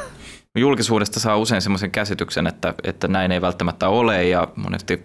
Julkisuudesta 0.57 1.19
saa 1.19 1.37
usein 1.37 1.61
sellaisen 1.61 1.91
käsityksen, 1.91 2.47
että, 2.47 2.73
että 2.83 3.07
näin 3.07 3.31
ei 3.31 3.41
välttämättä 3.41 3.89
ole 3.89 4.23
ja 4.23 4.47
monesti 4.55 5.03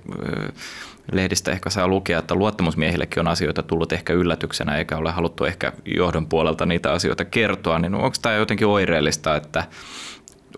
lehdistä 1.12 1.50
ehkä 1.50 1.70
saa 1.70 1.88
lukea, 1.88 2.18
että 2.18 2.34
luottamusmiehillekin 2.34 3.20
on 3.20 3.28
asioita 3.28 3.62
tullut 3.62 3.92
ehkä 3.92 4.12
yllätyksenä 4.12 4.76
eikä 4.76 4.96
ole 4.96 5.10
haluttu 5.10 5.44
ehkä 5.44 5.72
johdon 5.84 6.26
puolelta 6.26 6.66
niitä 6.66 6.92
asioita 6.92 7.24
kertoa, 7.24 7.78
niin 7.78 7.94
onko 7.94 8.16
tämä 8.22 8.34
jotenkin 8.34 8.66
oireellista, 8.66 9.36
että 9.36 9.64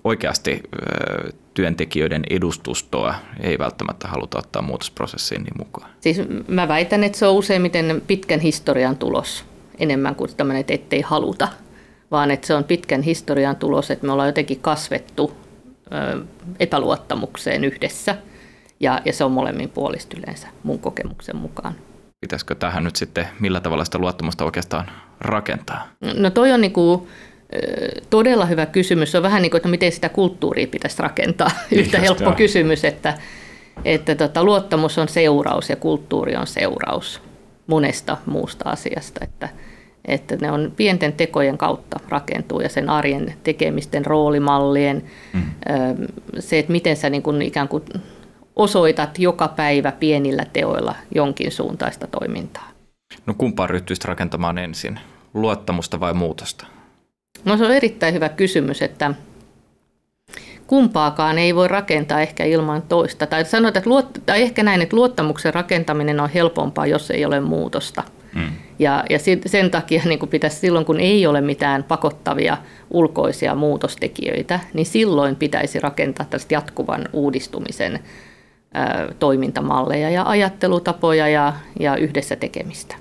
oikeasti 0.04 0.62
työntekijöiden 1.56 2.22
edustustoa 2.30 3.14
ei 3.40 3.58
välttämättä 3.58 4.08
haluta 4.08 4.38
ottaa 4.38 4.62
muutosprosessiin 4.62 5.42
niin 5.42 5.58
mukaan? 5.58 5.90
Siis 6.00 6.20
mä 6.48 6.68
väitän, 6.68 7.04
että 7.04 7.18
se 7.18 7.26
on 7.26 7.34
useimmiten 7.34 8.02
pitkän 8.06 8.40
historian 8.40 8.96
tulos 8.96 9.44
enemmän 9.78 10.14
kuin 10.14 10.36
tämmöinen, 10.36 10.60
että 10.60 10.74
ettei 10.74 11.00
haluta, 11.00 11.48
vaan 12.10 12.30
että 12.30 12.46
se 12.46 12.54
on 12.54 12.64
pitkän 12.64 13.02
historian 13.02 13.56
tulos, 13.56 13.90
että 13.90 14.06
me 14.06 14.12
ollaan 14.12 14.28
jotenkin 14.28 14.60
kasvettu 14.60 15.32
epäluottamukseen 16.60 17.64
yhdessä 17.64 18.16
ja, 18.80 19.00
ja 19.04 19.12
se 19.12 19.24
on 19.24 19.32
molemmin 19.32 19.68
puolista 19.70 20.16
yleensä 20.18 20.48
mun 20.62 20.78
kokemuksen 20.78 21.36
mukaan. 21.36 21.74
Pitäisikö 22.20 22.54
tähän 22.54 22.84
nyt 22.84 22.96
sitten, 22.96 23.28
millä 23.40 23.60
tavalla 23.60 23.84
sitä 23.84 23.98
luottamusta 23.98 24.44
oikeastaan 24.44 24.90
rakentaa? 25.20 25.88
No 26.14 26.30
toi 26.30 26.52
on 26.52 26.60
niin 26.60 26.72
kuin, 26.72 27.08
todella 28.10 28.46
hyvä 28.46 28.66
kysymys. 28.66 29.12
Se 29.12 29.16
on 29.16 29.22
vähän 29.22 29.42
niin 29.42 29.50
kuin, 29.50 29.58
että 29.58 29.68
miten 29.68 29.92
sitä 29.92 30.08
kulttuuria 30.08 30.66
pitäisi 30.66 31.02
rakentaa. 31.02 31.50
Yhtä 31.72 31.98
helppo 31.98 32.32
kysymys, 32.32 32.84
että, 32.84 33.14
että 33.84 34.14
tota, 34.14 34.44
luottamus 34.44 34.98
on 34.98 35.08
seuraus 35.08 35.70
ja 35.70 35.76
kulttuuri 35.76 36.36
on 36.36 36.46
seuraus 36.46 37.22
monesta 37.66 38.16
muusta 38.26 38.70
asiasta. 38.70 39.20
Että, 39.24 39.48
että 40.04 40.36
ne 40.40 40.52
on 40.52 40.72
pienten 40.76 41.12
tekojen 41.12 41.58
kautta 41.58 42.00
rakentuu 42.08 42.60
ja 42.60 42.68
sen 42.68 42.90
arjen 42.90 43.34
tekemisten 43.42 44.06
roolimallien, 44.06 45.02
mm. 45.32 45.42
se, 46.38 46.58
että 46.58 46.72
miten 46.72 46.96
sä 46.96 47.10
niin 47.10 47.22
kuin 47.22 47.42
ikään 47.42 47.68
kuin 47.68 47.82
osoitat 48.56 49.18
joka 49.18 49.48
päivä 49.48 49.92
pienillä 49.92 50.44
teoilla 50.52 50.94
jonkin 51.14 51.52
suuntaista 51.52 52.06
toimintaa. 52.06 52.68
No 53.26 53.34
kumpaan 53.38 53.70
ryhtyisit 53.70 54.04
rakentamaan 54.04 54.58
ensin, 54.58 55.00
luottamusta 55.34 56.00
vai 56.00 56.14
muutosta? 56.14 56.75
No 57.46 57.56
se 57.56 57.64
on 57.64 57.70
erittäin 57.70 58.14
hyvä 58.14 58.28
kysymys, 58.28 58.82
että 58.82 59.14
kumpaakaan 60.66 61.38
ei 61.38 61.54
voi 61.54 61.68
rakentaa 61.68 62.20
ehkä 62.20 62.44
ilman 62.44 62.82
toista. 62.82 63.26
Tai 63.26 63.44
sanotaan, 63.44 63.78
että 63.78 63.90
luot, 63.90 64.08
tai 64.26 64.42
ehkä 64.42 64.62
näin, 64.62 64.82
että 64.82 64.96
luottamuksen 64.96 65.54
rakentaminen 65.54 66.20
on 66.20 66.30
helpompaa, 66.30 66.86
jos 66.86 67.10
ei 67.10 67.24
ole 67.24 67.40
muutosta. 67.40 68.02
Mm. 68.34 68.48
Ja, 68.78 69.04
ja 69.10 69.18
sen 69.46 69.70
takia 69.70 70.02
niin 70.04 70.18
kuin 70.18 70.28
pitäisi 70.28 70.56
silloin, 70.56 70.84
kun 70.84 71.00
ei 71.00 71.26
ole 71.26 71.40
mitään 71.40 71.84
pakottavia 71.84 72.56
ulkoisia 72.90 73.54
muutostekijöitä, 73.54 74.60
niin 74.74 74.86
silloin 74.86 75.36
pitäisi 75.36 75.80
rakentaa 75.80 76.26
tästä 76.30 76.54
jatkuvan 76.54 77.08
uudistumisen 77.12 77.94
ä, 77.94 78.00
toimintamalleja 79.18 80.10
ja 80.10 80.28
ajattelutapoja 80.28 81.28
ja, 81.28 81.52
ja 81.80 81.96
yhdessä 81.96 82.36
tekemistä. 82.36 82.96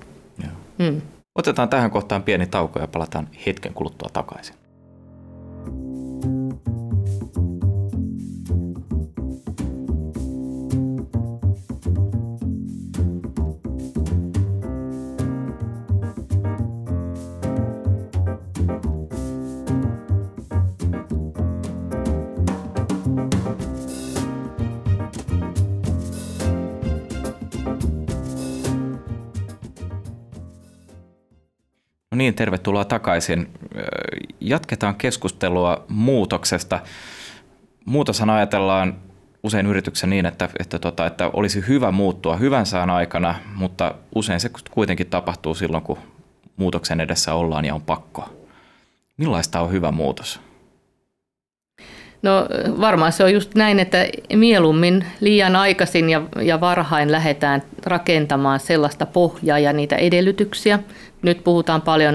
Mm. 0.78 1.00
Otetaan 1.36 1.68
tähän 1.68 1.90
kohtaan 1.90 2.22
pieni 2.22 2.46
tauko 2.46 2.80
ja 2.80 2.88
palataan 2.88 3.28
hetken 3.46 3.74
kuluttua 3.74 4.08
takaisin. 4.12 4.65
Niin, 32.26 32.34
tervetuloa 32.34 32.84
takaisin. 32.84 33.48
Jatketaan 34.40 34.94
keskustelua 34.94 35.84
muutoksesta. 35.88 36.80
Muutoshan 37.84 38.30
ajatellaan 38.30 38.96
usein 39.42 39.66
yrityksessä 39.66 40.06
niin, 40.06 40.26
että, 40.26 40.48
että, 40.58 40.78
tota, 40.78 41.06
että 41.06 41.30
olisi 41.32 41.64
hyvä 41.68 41.90
muuttua 41.90 42.36
hyvän 42.36 42.66
sään 42.66 42.90
aikana, 42.90 43.34
mutta 43.54 43.94
usein 44.14 44.40
se 44.40 44.50
kuitenkin 44.70 45.06
tapahtuu 45.06 45.54
silloin, 45.54 45.82
kun 45.82 45.98
muutoksen 46.56 47.00
edessä 47.00 47.34
ollaan 47.34 47.64
ja 47.64 47.74
on 47.74 47.82
pakko. 47.82 48.28
Millaista 49.16 49.60
on 49.60 49.72
hyvä 49.72 49.92
muutos? 49.92 50.40
No 52.22 52.48
varmaan 52.80 53.12
se 53.12 53.24
on 53.24 53.32
just 53.32 53.54
näin, 53.54 53.78
että 53.80 54.06
mieluummin 54.34 55.04
liian 55.20 55.56
aikaisin 55.56 56.10
ja, 56.10 56.22
ja 56.42 56.60
varhain 56.60 57.12
lähdetään 57.12 57.62
rakentamaan 57.84 58.60
sellaista 58.60 59.06
pohjaa 59.06 59.58
ja 59.58 59.72
niitä 59.72 59.96
edellytyksiä. 59.96 60.78
Nyt 61.22 61.44
puhutaan 61.44 61.82
paljon 61.82 62.14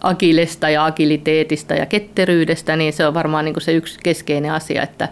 agilesta 0.00 0.70
ja 0.70 0.84
agiliteetista 0.84 1.74
ja 1.74 1.86
ketteryydestä, 1.86 2.76
niin 2.76 2.92
se 2.92 3.06
on 3.06 3.14
varmaan 3.14 3.44
niin 3.44 3.54
kuin 3.54 3.62
se 3.62 3.72
yksi 3.72 3.98
keskeinen 4.02 4.52
asia, 4.52 4.82
että, 4.82 5.08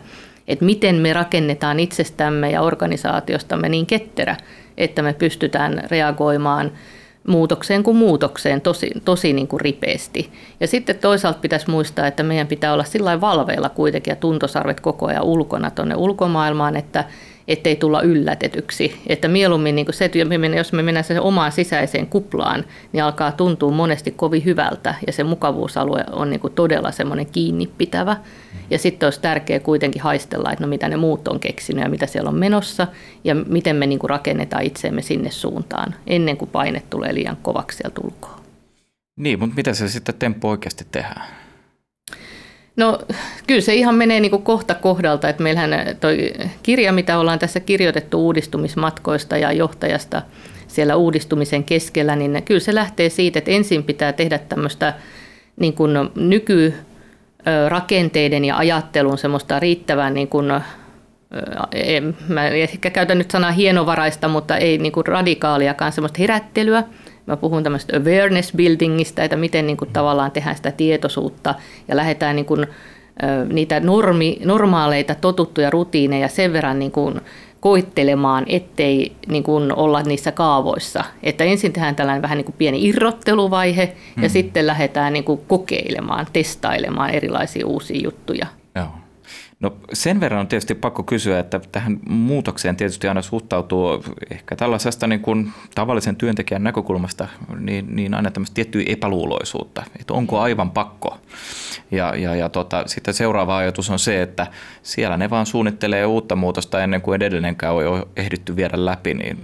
että 0.49 0.65
miten 0.65 0.97
me 0.97 1.13
rakennetaan 1.13 1.81
itsestämme 1.81 2.51
ja 2.51 2.63
organisaatiostamme 2.63 3.69
niin 3.69 3.87
ketterä, 3.87 4.37
että 4.77 5.03
me 5.03 5.13
pystytään 5.13 5.83
reagoimaan– 5.91 6.73
muutokseen 7.29 7.83
kuin 7.83 7.97
muutokseen 7.97 8.61
tosi, 8.61 8.91
tosi 9.05 9.33
niin 9.33 9.49
kuin 9.49 9.61
ripeästi. 9.61 10.31
Ja 10.61 10.67
sitten 10.67 10.99
toisaalta 10.99 11.39
pitäisi 11.39 11.71
muistaa, 11.71 12.07
että 12.07 12.23
meidän 12.23 12.47
pitää 12.47 12.73
olla 12.73 12.85
sillä 12.85 13.21
valveilla 13.21 13.69
kuitenkin 13.69 14.11
ja 14.13 14.17
tuntosarvet 14.17 14.81
koko 14.81 15.07
ajan 15.07 15.25
ulkona 15.25 15.71
tuonne 15.71 15.95
ulkomaailmaan, 15.97 16.77
että 16.77 17.05
ettei 17.49 17.77
tulla 17.77 18.03
yllätetyksi. 18.03 19.01
Että 19.07 19.29
mieluummin 19.29 19.77
niin 19.77 19.87
se, 19.91 20.05
että 20.05 20.19
jos 20.57 20.73
me 20.73 20.83
mennään 20.83 21.05
sen 21.05 21.21
omaan 21.21 21.53
sisäiseen 21.53 22.07
kuplaan, 22.07 22.65
niin 22.93 23.05
alkaa 23.05 23.33
tuntua 23.33 23.71
monesti 23.71 24.11
kovin 24.11 24.45
hyvältä 24.45 24.95
ja 25.07 25.13
se 25.13 25.25
mukavuusalue 25.25 26.05
on 26.13 26.31
niin 26.31 26.41
todella 26.55 26.93
semmoinen 26.93 27.27
kiinni 27.27 27.71
pitävä. 27.79 28.17
Ja 28.71 28.79
sitten 28.79 29.07
olisi 29.07 29.21
tärkeää 29.21 29.61
kuitenkin 29.61 30.03
haistella, 30.03 30.53
että 30.53 30.65
no 30.65 30.69
mitä 30.69 30.89
ne 30.89 30.97
muut 30.97 31.29
on 31.29 31.41
keksinyt 31.41 31.85
ja 31.85 31.91
mitä 31.91 32.07
siellä 32.07 32.29
on 32.29 32.39
menossa 32.39 32.87
ja 33.25 33.35
miten 33.35 33.77
me 33.77 33.87
niin 33.87 33.99
rakennetaan 34.05 34.63
itseemme 34.63 35.03
sinne 35.03 35.31
suuntaan 35.31 35.95
ennen 36.07 36.37
kuin 36.37 36.51
paine 36.51 36.83
tulee 36.91 37.15
liian 37.15 37.37
kovaksi 37.43 37.77
sieltä 37.77 38.01
ulkoa. 38.05 38.41
Niin, 39.17 39.39
mutta 39.39 39.57
mitä 39.57 39.75
se 39.75 39.89
sitten 39.89 40.15
temppu 40.15 40.49
oikeasti 40.49 40.87
tehdään? 40.93 41.27
No 42.79 42.99
kyllä 43.47 43.61
se 43.61 43.75
ihan 43.75 43.95
menee 43.95 44.21
niin 44.21 44.43
kohta 44.43 44.75
kohdalta, 44.75 45.29
että 45.29 45.43
meillähän 45.43 45.71
toi 46.01 46.33
kirja, 46.63 46.93
mitä 46.93 47.19
ollaan 47.19 47.39
tässä 47.39 47.61
kirjoitettu 47.61 48.25
uudistumismatkoista 48.25 49.37
ja 49.37 49.53
johtajasta 49.53 50.23
siellä 50.69 50.97
uudistumisen 50.97 51.65
keskellä, 51.65 52.17
niin 52.17 52.43
kyllä 52.43 52.61
se 52.61 52.75
lähtee 52.75 53.09
siitä, 53.09 53.39
että 53.39 53.51
ensin 53.51 53.85
pitää 53.85 54.13
tehdä 54.13 54.39
tämmöistä 54.39 54.95
niin 55.61 55.73
kuin 55.73 55.93
nykyrakenteiden 56.15 58.45
ja 58.45 58.57
ajattelun 58.57 59.19
semmoista 59.19 59.61
riittävän 59.61 60.15
niin 60.15 60.29
kuin 60.29 60.47
mä 62.29 62.49
ehkä 62.49 62.91
käytän 62.91 63.19
nyt 63.19 63.31
sanaa 63.31 63.53
hienovaraista, 63.53 64.29
mutta 64.29 64.57
ei 64.57 64.79
niin 64.79 64.93
kuin 64.93 65.07
radikaaliakaan 65.07 65.93
semmoista 65.93 66.19
herättelyä, 66.19 66.85
Mä 67.29 67.37
puhun 67.37 67.63
tämmöistä 67.63 67.97
awareness 67.97 68.53
buildingista, 68.57 69.23
että 69.23 69.37
miten 69.37 69.67
niin 69.67 69.77
kuin 69.77 69.91
tavallaan 69.93 70.31
tehdään 70.31 70.57
sitä 70.57 70.71
tietoisuutta 70.71 71.55
ja 71.89 71.97
lähdetään 71.97 72.37
niin 72.37 72.47
kuin, 72.47 72.67
niitä 73.53 73.81
normi, 73.81 74.39
normaaleita 74.45 75.15
totuttuja 75.15 75.71
rutiineja 75.71 76.29
sen 76.29 76.53
verran 76.53 76.79
niin 76.79 76.93
kuin 76.93 77.21
koittelemaan, 77.61 78.45
ettei 78.49 79.13
niin 79.27 79.43
kuin 79.43 79.77
olla 79.77 80.03
niissä 80.03 80.33
kaavoissa. 80.33 81.05
Että 81.23 81.45
ensin 81.45 81.73
tehdään 81.73 81.97
tällainen 81.97 82.23
vähän 82.23 82.37
niin 82.37 82.45
kuin 82.45 82.57
pieni 82.59 82.89
irrotteluvaihe 82.89 83.93
ja 84.23 84.29
sitten 84.29 84.67
lähdetään 84.67 85.13
niin 85.13 85.25
kuin 85.25 85.41
kokeilemaan, 85.49 86.27
testailemaan 86.33 87.11
erilaisia 87.11 87.67
uusia 87.67 88.01
juttuja. 88.05 88.47
No 89.61 89.77
sen 89.93 90.21
verran 90.21 90.41
on 90.41 90.49
tietysti 90.49 90.75
pakko 90.75 91.03
kysyä, 91.03 91.39
että 91.39 91.61
tähän 91.73 92.01
muutokseen 92.09 92.77
tietysti 92.77 93.09
aina 93.09 93.23
suhtautuu 93.23 94.05
ehkä 94.31 94.57
tällaisesta 94.57 95.07
niin 95.07 95.21
kuin 95.21 95.53
tavallisen 95.75 96.17
työntekijän 96.17 96.65
näkökulmasta 96.65 97.29
niin, 97.59 97.97
niin 97.97 98.15
aina 98.15 98.31
tämmöistä 98.31 98.55
tiettyä 98.55 98.83
epäluuloisuutta, 98.87 99.83
että 100.01 100.15
onko 100.15 100.41
aivan 100.41 100.71
pakko. 100.71 101.19
Ja, 101.91 102.15
ja, 102.17 102.35
ja 102.35 102.49
tota, 102.49 102.83
sitten 102.87 103.15
seuraava 103.15 103.57
ajatus 103.57 103.91
on 103.91 103.99
se, 103.99 104.23
että 104.23 104.47
siellä 104.83 105.17
ne 105.17 105.31
vaan 105.31 105.47
suunnittelee 105.47 106.07
uutta 106.07 106.37
muutosta 106.37 106.83
ennen 106.83 107.03
kuin 107.03 107.17
edellinenkään 107.17 107.75
on 107.75 107.85
jo 107.85 108.09
ehditty 108.17 108.57
viedä 108.57 108.85
läpi, 108.85 109.15
niin 109.15 109.39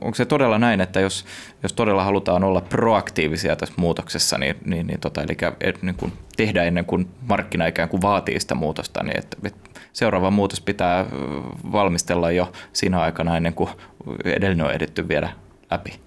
onko 0.00 0.14
se 0.14 0.24
todella 0.24 0.58
näin, 0.58 0.80
että 0.80 1.00
jos, 1.00 1.24
jos 1.62 1.72
todella 1.72 2.04
halutaan 2.04 2.44
olla 2.44 2.60
proaktiivisia 2.60 3.56
tässä 3.56 3.74
muutoksessa, 3.76 4.38
niin, 4.38 4.56
niin, 4.64 4.86
niin, 4.86 5.00
tota, 5.00 5.22
eli 5.22 5.36
niin 5.82 5.94
kuin 5.94 6.12
tehdä 6.36 6.64
ennen 6.64 6.84
kuin 6.84 7.08
markkina 7.28 7.66
ikään 7.66 7.88
kuin 7.88 8.02
vaatii 8.02 8.40
sitä 8.40 8.54
muutosta, 8.54 9.02
niin 9.02 9.18
että, 9.18 9.36
seuraava 9.92 10.30
muutos 10.30 10.60
pitää 10.60 11.06
valmistella 11.72 12.30
jo 12.30 12.52
siinä 12.72 13.00
aikana 13.00 13.36
ennen 13.36 13.54
kuin 13.54 13.70
edellinen 14.24 14.66
on 14.66 14.72
ehditty 14.72 15.08
viedä 15.08 15.28
läpi. 15.70 16.00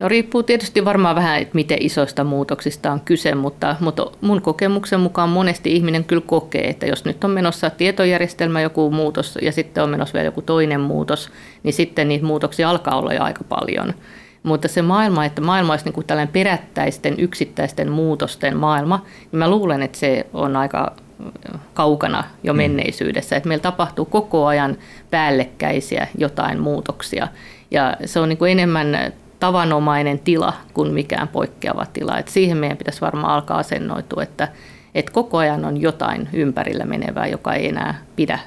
No 0.00 0.08
riippuu 0.08 0.42
tietysti 0.42 0.84
varmaan 0.84 1.16
vähän, 1.16 1.38
että 1.42 1.54
miten 1.54 1.78
isoista 1.80 2.24
muutoksista 2.24 2.92
on 2.92 3.00
kyse, 3.00 3.34
mutta, 3.34 3.76
mutta 3.80 4.10
mun 4.20 4.42
kokemuksen 4.42 5.00
mukaan 5.00 5.28
monesti 5.28 5.76
ihminen 5.76 6.04
kyllä 6.04 6.22
kokee, 6.26 6.68
että 6.68 6.86
jos 6.86 7.04
nyt 7.04 7.24
on 7.24 7.30
menossa 7.30 7.70
tietojärjestelmä 7.70 8.60
joku 8.60 8.90
muutos 8.90 9.38
ja 9.42 9.52
sitten 9.52 9.84
on 9.84 9.90
menossa 9.90 10.12
vielä 10.12 10.24
joku 10.26 10.42
toinen 10.42 10.80
muutos, 10.80 11.30
niin 11.62 11.72
sitten 11.72 12.08
niitä 12.08 12.26
muutoksia 12.26 12.70
alkaa 12.70 12.98
olla 12.98 13.14
jo 13.14 13.22
aika 13.22 13.44
paljon. 13.44 13.94
Mutta 14.46 14.68
se 14.68 14.82
maailma, 14.82 15.24
että 15.24 15.40
maailma 15.40 15.72
olisi 15.72 15.84
niin 15.84 15.92
kuin 15.92 16.06
tällainen 16.06 16.32
perättäisten 16.32 17.14
yksittäisten 17.18 17.92
muutosten 17.92 18.56
maailma, 18.56 19.02
niin 19.32 19.38
mä 19.38 19.50
luulen, 19.50 19.82
että 19.82 19.98
se 19.98 20.26
on 20.32 20.56
aika 20.56 20.92
kaukana 21.74 22.24
jo 22.42 22.52
mm. 22.52 22.56
menneisyydessä. 22.56 23.36
Että 23.36 23.48
meillä 23.48 23.62
tapahtuu 23.62 24.04
koko 24.04 24.46
ajan 24.46 24.76
päällekkäisiä 25.10 26.06
jotain 26.18 26.60
muutoksia. 26.60 27.28
Ja 27.70 27.96
se 28.04 28.20
on 28.20 28.28
niin 28.28 28.38
kuin 28.38 28.52
enemmän 28.52 29.12
tavanomainen 29.40 30.18
tila 30.18 30.52
kuin 30.74 30.94
mikään 30.94 31.28
poikkeava 31.28 31.86
tila. 31.92 32.18
Et 32.18 32.28
siihen 32.28 32.58
meidän 32.58 32.78
pitäisi 32.78 33.00
varmaan 33.00 33.34
alkaa 33.34 33.58
asennoitua, 33.58 34.22
että, 34.22 34.48
että 34.94 35.12
koko 35.12 35.38
ajan 35.38 35.64
on 35.64 35.80
jotain 35.80 36.28
ympärillä 36.32 36.84
menevää, 36.84 37.26
joka 37.26 37.54
ei 37.54 37.68
enää 37.68 38.02
pidä 38.16 38.38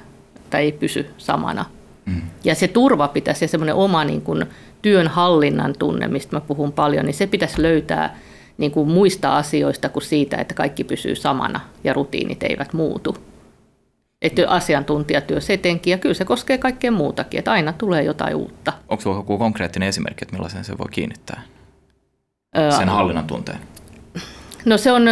tai 0.49 0.61
ei 0.61 0.71
pysy 0.71 1.09
samana. 1.17 1.65
Mm. 2.05 2.21
Ja 2.43 2.55
se 2.55 2.67
turva 2.67 3.07
pitäisi 3.07 3.43
ja 3.43 3.49
semmoinen 3.49 3.75
oma 3.75 4.03
niin 4.03 4.21
kuin, 4.21 4.45
työnhallinnan 4.81 5.75
tunne, 5.79 6.07
mistä 6.07 6.35
mä 6.35 6.41
puhun 6.41 6.71
paljon, 6.71 7.05
niin 7.05 7.13
se 7.13 7.27
pitäisi 7.27 7.61
löytää 7.61 8.17
niin 8.57 8.71
kuin 8.71 8.89
muista 8.89 9.37
asioista 9.37 9.89
kuin 9.89 10.03
siitä, 10.03 10.37
että 10.37 10.53
kaikki 10.53 10.83
pysyy 10.83 11.15
samana 11.15 11.59
ja 11.83 11.93
rutiinit 11.93 12.43
eivät 12.43 12.73
muutu. 12.73 13.17
Että 14.21 14.49
asiantuntijatyössä 14.49 15.53
etenkin, 15.53 15.91
ja 15.91 15.97
kyllä 15.97 16.13
se 16.13 16.25
koskee 16.25 16.57
kaikkea 16.57 16.91
muutakin, 16.91 17.37
että 17.37 17.51
aina 17.51 17.73
tulee 17.73 18.03
jotain 18.03 18.35
uutta. 18.35 18.73
Onko 18.89 19.01
sinulla 19.01 19.19
joku 19.19 19.37
konkreettinen 19.37 19.89
esimerkki, 19.89 20.23
että 20.23 20.35
millaisen 20.35 20.63
se 20.63 20.77
voi 20.77 20.87
kiinnittää? 20.91 21.41
Sen 22.77 22.89
hallinnan 22.89 23.27
tunteen. 23.27 23.59
No 24.65 24.77
se 24.77 24.91
on, 24.91 25.03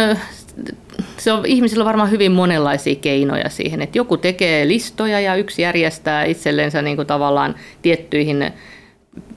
se 1.16 1.32
on, 1.32 1.46
ihmisillä 1.46 1.82
on 1.82 1.86
varmaan 1.86 2.10
hyvin 2.10 2.32
monenlaisia 2.32 2.94
keinoja 2.94 3.48
siihen, 3.48 3.82
että 3.82 3.98
joku 3.98 4.16
tekee 4.16 4.68
listoja 4.68 5.20
ja 5.20 5.34
yksi 5.34 5.62
järjestää 5.62 6.24
itsellensä 6.24 6.82
niin 6.82 6.96
kuin 6.96 7.06
tavallaan 7.06 7.54
tiettyihin 7.82 8.52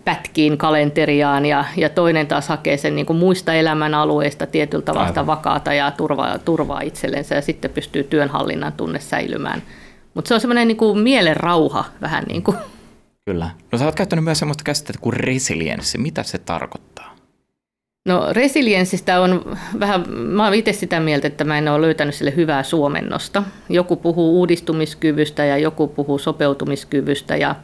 pätkiin 0.06 0.58
kalenteriaan 0.58 1.46
ja, 1.46 1.66
ja 1.78 1.90
toinen 1.90 2.28
taas 2.28 2.48
hakee 2.48 2.78
sen 2.78 2.96
niin 2.96 3.06
kuin 3.06 3.20
muista 3.20 3.54
elämän 3.54 3.94
alueista 3.94 4.46
tietyllä 4.48 4.84
tavalla 4.84 5.08
sitä 5.08 5.28
vakaata 5.28 5.74
ja 5.74 5.92
turvaa, 5.92 6.40
turvaa 6.40 6.82
itsellensä 6.82 7.36
ja 7.36 7.42
sitten 7.42 7.72
pystyy 7.72 8.04
työnhallinnan 8.04 8.74
tunne 8.74 9.00
säilymään. 9.00 9.62
Mutta 10.14 10.28
se 10.28 10.34
on 10.34 10.42
semmoinen 10.42 10.68
niin 10.68 10.78
kuin 10.78 11.00
mielen 11.00 11.38
rauha 11.38 11.86
vähän 12.02 12.24
niin 12.30 12.44
kuin. 12.44 12.58
Kyllä. 13.26 13.50
No 13.72 13.78
sä 13.78 13.86
oot 13.86 13.96
käyttänyt 13.96 14.26
myös 14.26 14.40
semmoista 14.40 14.64
käsitettä 14.64 15.02
kuin 15.02 15.14
resilienssi. 15.14 15.98
Mitä 15.98 16.24
se 16.24 16.38
tarkoittaa? 16.38 17.16
No 18.06 18.28
resilienssistä 18.32 19.22
on 19.22 19.58
vähän, 19.80 20.06
mä 20.10 20.44
oon 20.44 20.54
itse 20.54 20.74
sitä 20.74 21.00
mieltä, 21.00 21.28
että 21.28 21.44
mä 21.44 21.58
en 21.58 21.68
ole 21.68 21.82
löytänyt 21.82 22.16
sille 22.16 22.36
hyvää 22.36 22.64
suomennosta. 22.64 23.44
Joku 23.70 23.96
puhuu 23.96 24.40
uudistumiskyvystä 24.40 25.46
ja 25.46 25.58
joku 25.58 25.88
puhuu 25.88 26.20
sopeutumiskyvystä 26.20 27.38
ja 27.38 27.56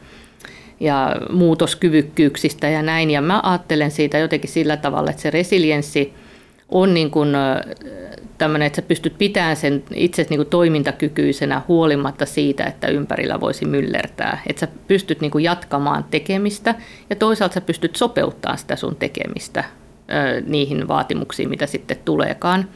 ja 0.80 1.16
muutoskyvykkyyksistä 1.30 2.68
ja 2.68 2.82
näin. 2.82 3.10
Ja 3.10 3.20
mä 3.20 3.40
ajattelen 3.42 3.90
siitä 3.90 4.18
jotenkin 4.18 4.50
sillä 4.50 4.76
tavalla, 4.76 5.10
että 5.10 5.22
se 5.22 5.30
resilienssi 5.30 6.14
on 6.68 6.94
niin 6.94 7.10
kuin 7.10 7.28
tämmöinen, 8.38 8.66
että 8.66 8.76
sä 8.76 8.82
pystyt 8.82 9.18
pitämään 9.18 9.56
sen 9.56 9.84
itse 9.94 10.26
niin 10.30 10.38
kuin 10.38 10.48
toimintakykyisenä 10.48 11.62
huolimatta 11.68 12.26
siitä, 12.26 12.64
että 12.64 12.88
ympärillä 12.88 13.40
voisi 13.40 13.64
myllertää. 13.64 14.42
Että 14.46 14.60
sä 14.60 14.68
pystyt 14.88 15.20
niin 15.20 15.30
kuin 15.30 15.44
jatkamaan 15.44 16.04
tekemistä 16.10 16.74
ja 17.10 17.16
toisaalta 17.16 17.54
sä 17.54 17.60
pystyt 17.60 17.96
sopeuttamaan 17.96 18.58
sitä 18.58 18.76
sun 18.76 18.96
tekemistä 18.96 19.64
niihin 20.46 20.88
vaatimuksiin, 20.88 21.48
mitä 21.48 21.66
sitten 21.66 21.96
tuleekaan. 22.04 22.68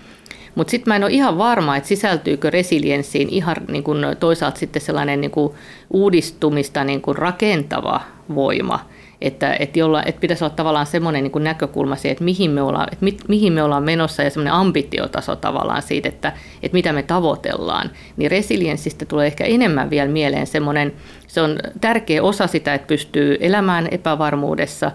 Mutta 0.55 0.71
sitten 0.71 0.91
mä 0.91 0.97
en 0.97 1.05
ole 1.05 1.13
ihan 1.13 1.39
varma, 1.39 1.77
että 1.77 1.89
sisältyykö 1.89 2.51
resilienssiin 2.51 3.29
ihan 3.29 3.57
niin 3.69 3.85
kun 3.85 4.07
toisaalta 4.21 4.59
sitten 4.59 4.83
sellainen 4.83 5.21
niin 5.21 5.31
kun 5.31 5.55
uudistumista 5.91 6.85
niin 6.85 7.03
kun 7.03 7.17
rakentava 7.17 8.01
voima, 8.35 8.89
että, 9.21 9.55
että, 9.55 9.79
jolla, 9.79 10.03
että 10.03 10.21
pitäisi 10.21 10.45
olla 10.45 10.55
tavallaan 10.55 10.87
semmoinen 10.87 11.25
niin 11.25 11.45
näkökulma 11.45 11.97
siihen, 11.97 12.13
että 12.13 12.25
mihin 12.25 12.51
me, 12.51 12.63
ollaan, 12.63 12.89
että 12.93 13.05
mi, 13.05 13.17
mihin 13.29 13.53
me 13.53 13.63
ollaan 13.63 13.83
menossa 13.83 14.23
ja 14.23 14.31
semmoinen 14.31 14.53
ambitiotaso 14.53 15.37
tavallaan 15.37 15.83
siitä, 15.83 16.09
että, 16.09 16.33
että 16.63 16.77
mitä 16.77 16.93
me 16.93 17.03
tavoitellaan. 17.03 17.91
Niin 18.17 18.31
resilienssistä 18.31 19.05
tulee 19.05 19.27
ehkä 19.27 19.45
enemmän 19.45 19.91
vielä 19.91 20.11
mieleen 20.11 20.47
semmoinen, 20.47 20.93
se 21.27 21.41
on 21.41 21.59
tärkeä 21.81 22.23
osa 22.23 22.47
sitä, 22.47 22.75
että 22.75 22.87
pystyy 22.87 23.37
elämään 23.41 23.89
epävarmuudessa, 23.91 24.91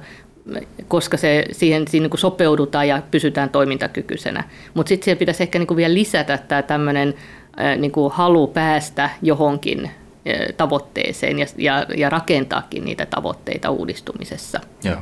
koska 0.87 1.17
se, 1.17 1.45
siihen 1.51 1.87
siinä 1.87 2.07
niin 2.07 2.19
sopeudutaan 2.19 2.87
ja 2.87 3.01
pysytään 3.11 3.49
toimintakykyisenä. 3.49 4.43
Mutta 4.73 4.89
sitten 4.89 5.05
siihen 5.05 5.17
pitäisi 5.17 5.43
ehkä 5.43 5.59
niin 5.59 5.75
vielä 5.75 5.93
lisätä 5.93 6.37
tämä 6.37 6.61
tämmöinen 6.61 7.13
niin 7.77 7.91
halu 8.11 8.47
päästä 8.47 9.09
johonkin 9.21 9.91
tavoitteeseen 10.57 11.39
ja, 11.39 11.45
ja, 11.57 11.85
ja 11.97 12.09
rakentaakin 12.09 12.85
niitä 12.85 13.05
tavoitteita 13.05 13.69
uudistumisessa. 13.69 14.59
Joo. 14.83 14.97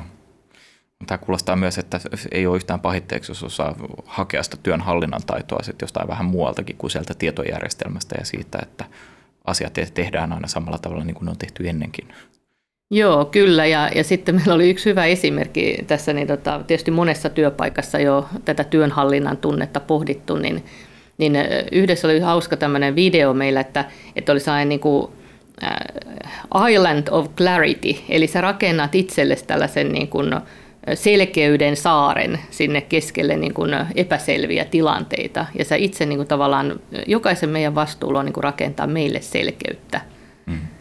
Tämä 1.07 1.17
kuulostaa 1.17 1.55
myös, 1.55 1.77
että 1.77 1.99
ei 2.31 2.47
ole 2.47 2.55
yhtään 2.55 2.79
pahitteeksi, 2.79 3.31
jos 3.31 3.43
osaa 3.43 3.75
hakea 4.05 4.43
sitä 4.43 4.57
työnhallinnan 4.63 5.21
taitoa 5.25 5.63
sitten 5.63 5.83
jostain 5.85 6.07
vähän 6.07 6.25
muualtakin 6.25 6.77
kuin 6.77 6.91
sieltä 6.91 7.13
tietojärjestelmästä 7.13 8.15
ja 8.19 8.25
siitä, 8.25 8.59
että 8.61 8.85
asiat 9.45 9.73
tehdään 9.93 10.33
aina 10.33 10.47
samalla 10.47 10.77
tavalla 10.77 11.03
niin 11.03 11.15
kuin 11.15 11.25
ne 11.25 11.31
on 11.31 11.37
tehty 11.37 11.69
ennenkin. 11.69 12.07
Joo, 12.91 13.25
kyllä. 13.25 13.65
Ja, 13.65 13.89
ja 13.95 14.03
sitten 14.03 14.35
meillä 14.35 14.53
oli 14.53 14.69
yksi 14.69 14.89
hyvä 14.89 15.05
esimerkki 15.05 15.77
tässä, 15.87 16.13
niin 16.13 16.27
tota, 16.27 16.61
tietysti 16.67 16.91
monessa 16.91 17.29
työpaikassa 17.29 17.99
jo 17.99 18.29
tätä 18.45 18.63
työnhallinnan 18.63 19.37
tunnetta 19.37 19.79
pohdittu, 19.79 20.37
niin, 20.37 20.65
niin 21.17 21.37
yhdessä 21.71 22.07
oli 22.07 22.19
hauska 22.19 22.57
tämmöinen 22.57 22.95
video 22.95 23.33
meillä, 23.33 23.59
että, 23.59 23.85
että 24.15 24.31
oli 24.31 24.39
sellainen 24.39 24.69
niin 24.69 24.79
kuin, 24.79 25.03
uh, 26.55 26.69
island 26.71 27.07
of 27.11 27.35
clarity, 27.35 27.95
eli 28.09 28.27
sä 28.27 28.41
rakennat 28.41 28.95
itsellesi 28.95 29.45
tällaisen 29.45 29.91
niin 29.91 30.07
kuin, 30.07 30.35
selkeyden 30.93 31.75
saaren 31.75 32.39
sinne 32.49 32.81
keskelle 32.81 33.37
niin 33.37 33.53
kuin 33.53 33.71
epäselviä 33.95 34.65
tilanteita. 34.65 35.45
Ja 35.57 35.65
sä 35.65 35.75
itse 35.75 36.05
niin 36.05 36.17
kuin 36.17 36.27
tavallaan, 36.27 36.79
jokaisen 37.07 37.49
meidän 37.49 37.75
vastuulla 37.75 38.19
on 38.19 38.25
niin 38.25 38.33
kuin 38.33 38.43
rakentaa 38.43 38.87
meille 38.87 39.21
selkeyttä. 39.21 40.01
Mm 40.45 40.74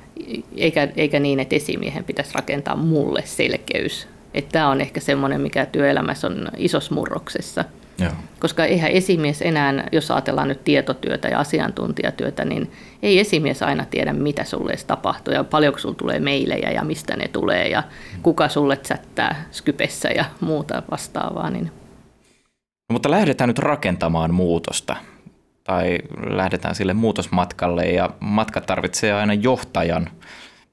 eikä, 0.56 0.88
eikä 0.96 1.20
niin, 1.20 1.40
että 1.40 1.56
esimiehen 1.56 2.04
pitäisi 2.04 2.34
rakentaa 2.34 2.76
mulle 2.76 3.22
selkeys. 3.24 4.08
Että 4.34 4.52
tämä 4.52 4.68
on 4.68 4.80
ehkä 4.80 5.00
semmoinen, 5.00 5.40
mikä 5.40 5.66
työelämässä 5.66 6.26
on 6.26 6.48
isossa 6.56 6.94
murroksessa. 6.94 7.64
Joo. 7.98 8.10
Koska 8.40 8.64
eihän 8.64 8.90
esimies 8.90 9.42
enää, 9.42 9.88
jos 9.92 10.10
ajatellaan 10.10 10.48
nyt 10.48 10.64
tietotyötä 10.64 11.28
ja 11.28 11.38
asiantuntijatyötä, 11.38 12.44
niin 12.44 12.72
ei 13.02 13.18
esimies 13.18 13.62
aina 13.62 13.84
tiedä, 13.84 14.12
mitä 14.12 14.44
sulle 14.44 14.70
edes 14.70 14.84
tapahtuu 14.84 15.34
ja 15.34 15.44
paljonko 15.44 15.78
sulle 15.78 15.94
tulee 15.94 16.20
meilejä 16.20 16.70
ja 16.70 16.84
mistä 16.84 17.16
ne 17.16 17.28
tulee 17.28 17.68
ja 17.68 17.82
kuka 18.22 18.48
sulle 18.48 18.76
chattää 18.76 19.44
Skypessä 19.50 20.08
ja 20.08 20.24
muuta 20.40 20.82
vastaavaa. 20.90 21.50
Niin. 21.50 21.70
No, 22.88 22.92
mutta 22.92 23.10
lähdetään 23.10 23.48
nyt 23.48 23.58
rakentamaan 23.58 24.34
muutosta 24.34 24.96
tai 25.64 25.98
lähdetään 26.26 26.74
sille 26.74 26.94
muutosmatkalle 26.94 27.84
ja 27.84 28.10
matka 28.20 28.60
tarvitsee 28.60 29.12
aina 29.12 29.34
johtajan. 29.34 30.10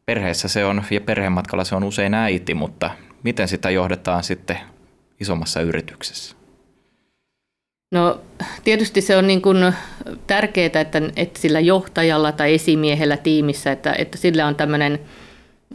Perheessä 0.06 0.47
se 0.47 0.65
on 0.65 0.84
ja 0.91 1.01
perhematkalla 1.01 1.63
se 1.63 1.75
on 1.75 1.84
usein 1.84 2.13
äiti, 2.13 2.54
mutta 2.54 2.89
miten 3.23 3.47
sitä 3.47 3.69
johdetaan 3.69 4.23
sitten 4.23 4.58
isommassa 5.19 5.62
yrityksessä? 5.62 6.36
No 7.91 8.21
tietysti 8.63 9.01
se 9.01 9.17
on 9.17 9.27
niin 9.27 9.41
kuin 9.41 9.73
tärkeää, 10.27 10.65
että, 10.65 11.01
että 11.15 11.39
sillä 11.39 11.60
johtajalla 11.60 12.32
tai 12.32 12.54
esimiehellä 12.54 13.17
tiimissä, 13.17 13.71
että, 13.71 13.93
että 13.97 14.17
sillä 14.17 14.47
on 14.47 14.56
tämmöinen 14.56 14.99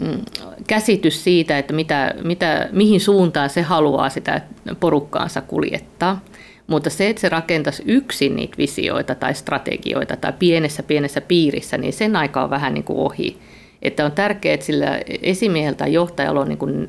mm, 0.01 0.21
käsitys 0.67 1.25
siitä, 1.25 1.59
että 1.59 1.73
mitä, 1.73 2.15
mitä, 2.25 2.69
mihin 2.73 3.01
suuntaan 3.01 3.51
se 3.51 3.63
haluaa 3.63 4.09
sitä 4.09 4.41
porukkaansa 4.81 5.41
kuljettaa. 5.41 6.21
Mutta 6.67 6.91
se, 6.91 7.09
että 7.09 7.21
se 7.21 7.29
rakentaisi 7.29 7.83
yksin 7.87 8.37
niitä 8.37 8.59
visioita 8.59 9.15
tai 9.15 9.35
strategioita 9.35 10.17
tai 10.17 10.33
pienessä 10.39 10.83
pienessä 10.83 11.21
piirissä, 11.21 11.79
niin 11.79 11.93
sen 11.93 12.17
aika 12.17 12.45
on 12.45 12.51
vähän 12.51 12.75
niin 12.75 12.85
kuin 12.85 12.99
ohi. 12.99 13.39
Että 13.83 14.05
on 14.05 14.13
tärkeää, 14.13 14.55
että 14.55 14.67
sillä 14.67 15.01
esimieheltä 15.23 15.79
tai 15.79 15.93
johtajalla 15.93 16.41
on 16.41 16.49
niin 16.49 16.59
kuin 16.59 16.89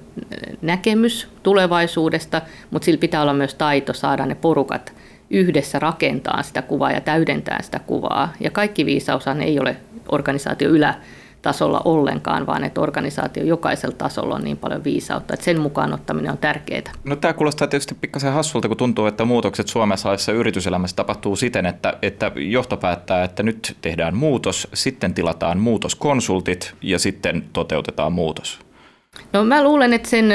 näkemys 0.61 1.27
tulevaisuudesta, 1.43 2.41
mutta 2.71 2.85
sillä 2.85 2.99
pitää 2.99 3.21
olla 3.21 3.33
myös 3.33 3.55
taito 3.55 3.93
saada 3.93 4.25
ne 4.25 4.35
porukat 4.35 4.93
yhdessä 5.29 5.79
rakentaa 5.79 6.43
sitä 6.43 6.61
kuvaa 6.61 6.91
ja 6.91 7.01
täydentää 7.01 7.61
sitä 7.61 7.79
kuvaa. 7.79 8.33
Ja 8.39 8.51
kaikki 8.51 8.85
viisaushan 8.85 9.41
ei 9.41 9.59
ole 9.59 9.75
organisaatio 10.11 10.69
ylä 10.69 10.93
tasolla 11.47 11.81
ollenkaan, 11.85 12.45
vaan 12.45 12.63
että 12.63 12.81
organisaatio 12.81 13.43
jokaisella 13.43 13.95
tasolla 13.97 14.35
on 14.35 14.43
niin 14.43 14.57
paljon 14.57 14.83
viisautta, 14.83 15.33
että 15.33 15.43
sen 15.43 15.59
mukaan 15.59 15.93
ottaminen 15.93 16.31
on 16.31 16.37
tärkeää. 16.37 16.91
No 17.03 17.15
tämä 17.15 17.33
kuulostaa 17.33 17.67
tietysti 17.67 17.95
pikkasen 17.95 18.33
hassulta, 18.33 18.67
kun 18.67 18.77
tuntuu, 18.77 19.05
että 19.05 19.25
muutokset 19.25 19.67
Suomessa 19.67 20.31
yrityselämässä 20.35 20.95
tapahtuu 20.95 21.35
siten, 21.35 21.65
että, 21.65 21.93
että 22.01 22.31
johto 22.35 22.77
päättää, 22.77 23.23
että 23.23 23.43
nyt 23.43 23.77
tehdään 23.81 24.15
muutos, 24.15 24.67
sitten 24.73 25.13
tilataan 25.13 25.59
muutoskonsultit 25.59 26.73
ja 26.81 26.99
sitten 26.99 27.43
toteutetaan 27.53 28.11
muutos. 28.11 28.59
No 29.33 29.43
mä 29.43 29.63
luulen, 29.63 29.93
että 29.93 30.09
sen 30.09 30.25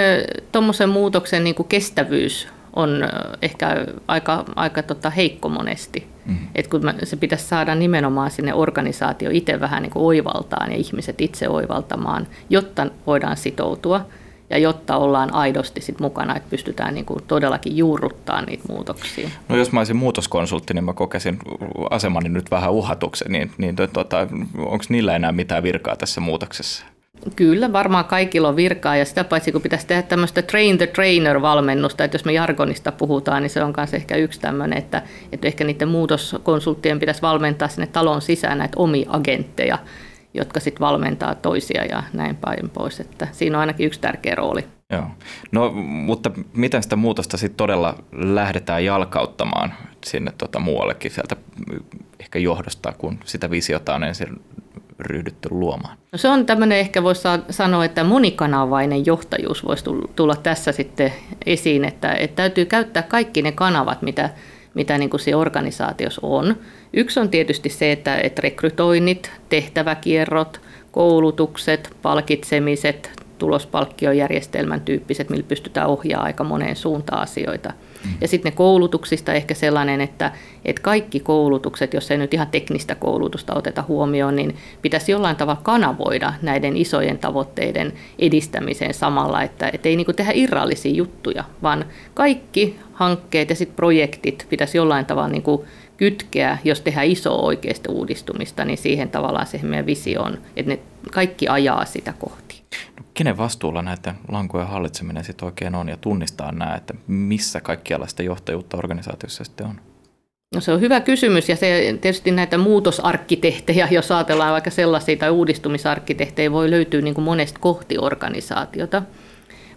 tuommoisen 0.52 0.88
muutoksen 0.88 1.44
niin 1.44 1.54
kuin 1.54 1.68
kestävyys 1.68 2.48
on 2.76 3.08
ehkä 3.42 3.86
aika, 4.08 4.44
aika 4.56 4.82
tota 4.82 5.10
heikko 5.10 5.48
monesti. 5.48 6.11
Mm-hmm. 6.26 6.48
Et 6.54 6.66
kun 6.66 6.82
se 7.04 7.16
pitäisi 7.16 7.46
saada 7.46 7.74
nimenomaan 7.74 8.30
sinne 8.30 8.54
organisaatio 8.54 9.30
itse 9.32 9.60
vähän 9.60 9.82
niin 9.82 9.90
kuin 9.90 10.04
oivaltaan 10.04 10.70
ja 10.72 10.76
ihmiset 10.76 11.20
itse 11.20 11.48
oivaltamaan, 11.48 12.26
jotta 12.50 12.86
voidaan 13.06 13.36
sitoutua 13.36 14.06
ja 14.50 14.58
jotta 14.58 14.96
ollaan 14.96 15.34
aidosti 15.34 15.80
sit 15.80 16.00
mukana, 16.00 16.36
että 16.36 16.50
pystytään 16.50 16.94
niin 16.94 17.04
kuin 17.04 17.24
todellakin 17.28 17.76
juurruttaa 17.76 18.42
niitä 18.42 18.64
muutoksia. 18.68 19.28
No 19.48 19.56
jos 19.56 19.72
mä 19.72 19.80
olisin 19.80 19.96
muutoskonsultti, 19.96 20.74
niin 20.74 20.84
mä 20.84 20.92
kokesin 20.92 21.38
asemani 21.90 22.28
nyt 22.28 22.50
vähän 22.50 22.72
uhatuksen, 22.72 23.32
niin, 23.32 23.50
niin 23.58 23.76
tota, 23.92 24.26
onko 24.56 24.84
niillä 24.88 25.16
enää 25.16 25.32
mitään 25.32 25.62
virkaa 25.62 25.96
tässä 25.96 26.20
muutoksessa? 26.20 26.86
Kyllä, 27.36 27.72
varmaan 27.72 28.04
kaikilla 28.04 28.48
on 28.48 28.56
virkaa 28.56 28.96
ja 28.96 29.04
sitä 29.04 29.24
paitsi 29.24 29.52
kun 29.52 29.62
pitäisi 29.62 29.86
tehdä 29.86 30.02
tämmöistä 30.02 30.42
train 30.42 30.78
the 30.78 30.86
trainer-valmennusta, 30.86 32.04
että 32.04 32.14
jos 32.14 32.24
me 32.24 32.32
jargonista 32.32 32.92
puhutaan, 32.92 33.42
niin 33.42 33.50
se 33.50 33.64
on 33.64 33.74
myös 33.76 33.94
ehkä 33.94 34.16
yksi 34.16 34.40
tämmöinen, 34.40 34.78
että, 34.78 35.02
että 35.32 35.46
ehkä 35.46 35.64
niiden 35.64 35.88
muutoskonsulttien 35.88 37.00
pitäisi 37.00 37.22
valmentaa 37.22 37.68
sinne 37.68 37.86
talon 37.86 38.22
sisään 38.22 38.58
näitä 38.58 38.76
omia 38.76 39.10
agentteja, 39.10 39.78
jotka 40.34 40.60
sitten 40.60 40.80
valmentaa 40.80 41.34
toisia 41.34 41.84
ja 41.84 42.02
näin 42.12 42.36
päin 42.36 42.70
pois. 42.70 43.00
Että 43.00 43.28
siinä 43.32 43.56
on 43.56 43.60
ainakin 43.60 43.86
yksi 43.86 44.00
tärkeä 44.00 44.34
rooli. 44.34 44.64
Joo. 44.90 45.04
No, 45.52 45.70
mutta 45.84 46.30
miten 46.52 46.82
sitä 46.82 46.96
muutosta 46.96 47.36
sitten 47.36 47.56
todella 47.56 47.98
lähdetään 48.12 48.84
jalkauttamaan 48.84 49.74
sinne 50.04 50.32
tota 50.38 50.58
muuallekin 50.58 51.10
sieltä 51.10 51.36
ehkä 52.20 52.38
johdosta, 52.38 52.92
kun 52.98 53.18
sitä 53.24 53.50
visiota 53.50 53.94
on 53.94 54.04
ensin 54.04 54.40
ryhdytty 54.98 55.48
luomaan? 55.52 55.98
No 56.12 56.18
se 56.18 56.28
on 56.28 56.46
tämmöinen, 56.46 56.78
ehkä 56.78 57.02
voisi 57.02 57.22
sanoa, 57.50 57.84
että 57.84 58.04
monikanavainen 58.04 59.06
johtajuus 59.06 59.64
voisi 59.64 59.84
tulla 60.16 60.36
tässä 60.36 60.72
sitten 60.72 61.12
esiin, 61.46 61.84
että, 61.84 62.12
että 62.12 62.36
täytyy 62.36 62.64
käyttää 62.64 63.02
kaikki 63.02 63.42
ne 63.42 63.52
kanavat, 63.52 64.02
mitä, 64.02 64.30
mitä 64.74 64.98
niin 64.98 65.10
kuin 65.10 65.20
se 65.20 65.36
organisaatiossa 65.36 66.20
on. 66.24 66.56
Yksi 66.92 67.20
on 67.20 67.28
tietysti 67.28 67.68
se, 67.68 67.92
että, 67.92 68.16
että 68.16 68.42
rekrytoinnit, 68.42 69.30
tehtäväkierrot, 69.48 70.60
koulutukset, 70.92 71.96
palkitsemiset, 72.02 73.10
tulospalkkiojärjestelmän 73.38 74.80
tyyppiset, 74.80 75.30
millä 75.30 75.44
pystytään 75.48 75.88
ohjaamaan 75.88 76.26
aika 76.26 76.44
moneen 76.44 76.76
suuntaan 76.76 77.22
asioita– 77.22 77.72
ja 78.20 78.28
sitten 78.28 78.50
ne 78.50 78.56
koulutuksista 78.56 79.32
ehkä 79.32 79.54
sellainen, 79.54 80.00
että, 80.00 80.32
että 80.64 80.82
kaikki 80.82 81.20
koulutukset, 81.20 81.94
jos 81.94 82.10
ei 82.10 82.18
nyt 82.18 82.34
ihan 82.34 82.46
teknistä 82.46 82.94
koulutusta 82.94 83.54
oteta 83.54 83.84
huomioon, 83.88 84.36
niin 84.36 84.56
pitäisi 84.82 85.12
jollain 85.12 85.36
tavalla 85.36 85.60
kanavoida 85.62 86.32
näiden 86.42 86.76
isojen 86.76 87.18
tavoitteiden 87.18 87.92
edistämiseen 88.18 88.94
samalla, 88.94 89.42
että, 89.42 89.70
että 89.72 89.88
ei 89.88 89.96
niin 89.96 90.16
tehdä 90.16 90.32
irrallisia 90.34 90.94
juttuja, 90.94 91.44
vaan 91.62 91.84
kaikki 92.14 92.76
hankkeet 92.92 93.50
ja 93.50 93.56
sitten 93.56 93.76
projektit 93.76 94.46
pitäisi 94.50 94.78
jollain 94.78 95.06
tavalla 95.06 95.28
niin 95.28 95.42
kytkeä, 95.96 96.58
jos 96.64 96.80
tehdään 96.80 97.06
iso 97.06 97.34
oikeasta 97.34 97.92
uudistumista, 97.92 98.64
niin 98.64 98.78
siihen 98.78 99.08
tavallaan 99.08 99.46
se 99.46 99.60
meidän 99.62 99.86
visio 99.86 100.22
on, 100.22 100.38
että 100.56 100.72
ne 100.72 100.78
kaikki 101.12 101.48
ajaa 101.48 101.84
sitä 101.84 102.14
kohti 102.18 102.62
kenen 103.14 103.36
vastuulla 103.36 103.82
näitä 103.82 104.14
lankojen 104.28 104.68
hallitseminen 104.68 105.24
sitten 105.24 105.46
oikein 105.46 105.74
on 105.74 105.88
ja 105.88 105.96
tunnistaa 105.96 106.52
nämä, 106.52 106.74
että 106.74 106.94
missä 107.06 107.60
kaikkialla 107.60 108.06
sitä 108.06 108.22
johtajuutta 108.22 108.76
organisaatiossa 108.76 109.44
sitten 109.44 109.66
on? 109.66 109.80
No 110.54 110.60
se 110.60 110.72
on 110.72 110.80
hyvä 110.80 111.00
kysymys 111.00 111.48
ja 111.48 111.56
se 111.56 111.98
tietysti 112.00 112.30
näitä 112.30 112.58
muutosarkkitehtejä, 112.58 113.88
jos 113.90 114.12
ajatellaan 114.12 114.52
vaikka 114.52 114.70
sellaisia 114.70 115.16
tai 115.16 115.30
uudistumisarkkitehtejä, 115.30 116.52
voi 116.52 116.70
löytyä 116.70 117.00
niin 117.00 117.14
kuin 117.14 117.24
monesta 117.24 117.60
kohti 117.60 117.98
organisaatiota. 117.98 119.02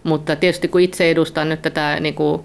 Mutta 0.04 0.36
tietysti 0.36 0.68
kun 0.68 0.80
itse 0.80 1.10
edustan 1.10 1.48
nyt 1.48 1.62
tätä 1.62 2.00
niin 2.00 2.14
kuin 2.14 2.42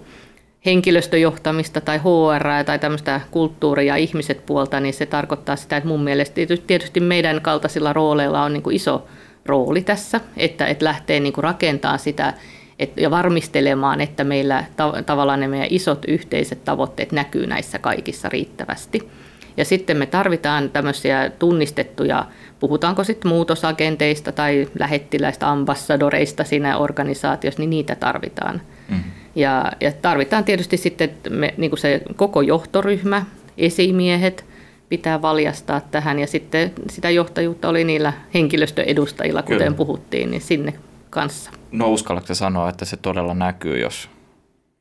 henkilöstöjohtamista 0.66 1.80
tai 1.80 1.98
HR 1.98 2.64
tai 2.66 2.78
tämmöistä 2.78 3.20
kulttuuria 3.30 3.94
ja 3.94 3.96
ihmiset 3.96 4.46
puolta, 4.46 4.80
niin 4.80 4.94
se 4.94 5.06
tarkoittaa 5.06 5.56
sitä, 5.56 5.76
että 5.76 5.88
mun 5.88 6.04
mielestä 6.04 6.40
tietysti 6.66 7.00
meidän 7.00 7.40
kaltaisilla 7.40 7.92
rooleilla 7.92 8.42
on 8.42 8.52
niin 8.52 8.62
kuin 8.62 8.76
iso 8.76 9.06
rooli 9.46 9.82
tässä, 9.82 10.20
että, 10.36 10.66
että 10.66 10.84
lähtee 10.84 11.20
niin 11.20 11.32
kuin 11.32 11.44
rakentamaan 11.44 11.98
sitä 11.98 12.34
et, 12.78 12.92
ja 12.96 13.10
varmistelemaan, 13.10 14.00
että 14.00 14.24
meillä 14.24 14.64
ta, 14.76 14.92
tavallaan 15.06 15.40
ne 15.40 15.48
meidän 15.48 15.68
isot 15.70 16.04
yhteiset 16.08 16.64
tavoitteet 16.64 17.12
näkyy 17.12 17.46
näissä 17.46 17.78
kaikissa 17.78 18.28
riittävästi. 18.28 19.08
Ja 19.56 19.64
sitten 19.64 19.96
me 19.96 20.06
tarvitaan 20.06 20.70
tämmöisiä 20.70 21.30
tunnistettuja, 21.38 22.26
puhutaanko 22.60 23.04
sitten 23.04 23.28
muutosagenteista 23.28 24.32
tai 24.32 24.68
lähettiläistä, 24.78 25.50
ambassadoreista 25.50 26.44
siinä 26.44 26.78
organisaatiossa, 26.78 27.60
niin 27.60 27.70
niitä 27.70 27.94
tarvitaan. 27.94 28.60
Mm-hmm. 28.88 29.10
Ja, 29.34 29.72
ja 29.80 29.92
tarvitaan 29.92 30.44
tietysti 30.44 30.76
sitten 30.76 31.10
me, 31.30 31.54
niin 31.56 31.70
kuin 31.70 31.78
se 31.80 32.02
koko 32.16 32.40
johtoryhmä, 32.40 33.24
esimiehet, 33.58 34.44
pitää 34.92 35.22
valjastaa 35.22 35.80
tähän 35.80 36.18
ja 36.18 36.26
sitten 36.26 36.72
sitä 36.90 37.10
johtajuutta 37.10 37.68
oli 37.68 37.84
niillä 37.84 38.12
henkilöstöedustajilla, 38.34 39.42
kuten 39.42 39.58
Kyllä. 39.58 39.76
puhuttiin, 39.76 40.30
niin 40.30 40.40
sinne 40.40 40.74
kanssa. 41.10 41.50
No 41.70 41.90
uskallatko 41.90 42.34
sanoa, 42.34 42.68
että 42.68 42.84
se 42.84 42.96
todella 42.96 43.34
näkyy, 43.34 43.78
jos, 43.78 44.10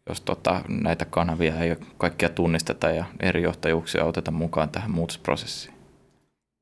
jos 0.09 0.21
tota, 0.21 0.61
näitä 0.67 1.05
kanavia 1.05 1.59
ei 1.59 1.75
kaikkia 1.97 2.29
tunnisteta 2.29 2.89
ja 2.89 3.05
eri 3.19 3.41
johtajuuksia 3.41 4.05
oteta 4.05 4.31
mukaan 4.31 4.69
tähän 4.69 4.91
muutosprosessiin? 4.91 5.73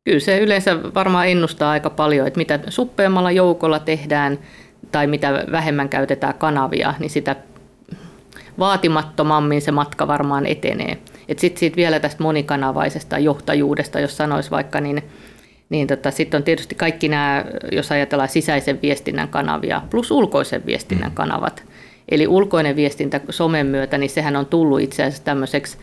Kyllä 0.05 0.19
se 0.19 0.39
yleensä 0.39 0.93
varmaan 0.93 1.27
ennustaa 1.27 1.71
aika 1.71 1.89
paljon, 1.89 2.27
että 2.27 2.37
mitä 2.37 2.59
suppeammalla 2.67 3.31
joukolla 3.31 3.79
tehdään 3.79 4.39
tai 4.91 5.07
mitä 5.07 5.45
vähemmän 5.51 5.89
käytetään 5.89 6.33
kanavia, 6.33 6.93
niin 6.99 7.09
sitä 7.09 7.35
vaatimattomammin 8.59 9.61
se 9.61 9.71
matka 9.71 10.07
varmaan 10.07 10.45
etenee. 10.45 10.97
Sitten 11.37 11.59
siitä 11.59 11.75
vielä 11.75 11.99
tästä 11.99 12.23
monikanavaisesta 12.23 13.19
johtajuudesta, 13.19 13.99
jos 13.99 14.17
sanoisi 14.17 14.51
vaikka, 14.51 14.81
niin, 14.81 15.03
niin 15.69 15.87
tota, 15.87 16.11
sitten 16.11 16.37
on 16.37 16.43
tietysti 16.43 16.75
kaikki 16.75 17.07
nämä, 17.07 17.45
jos 17.71 17.91
ajatellaan 17.91 18.29
sisäisen 18.29 18.79
viestinnän 18.81 19.27
kanavia, 19.27 19.81
plus 19.89 20.11
ulkoisen 20.11 20.65
viestinnän 20.65 21.11
mm. 21.11 21.15
kanavat. 21.15 21.63
Eli 22.09 22.27
ulkoinen 22.27 22.75
viestintä 22.75 23.21
somen 23.29 23.67
myötä, 23.67 23.97
niin 23.97 24.09
sehän 24.09 24.35
on 24.35 24.45
tullut 24.45 24.81
itse 24.81 25.03
asiassa 25.03 25.23
tämmöiseksi 25.23 25.77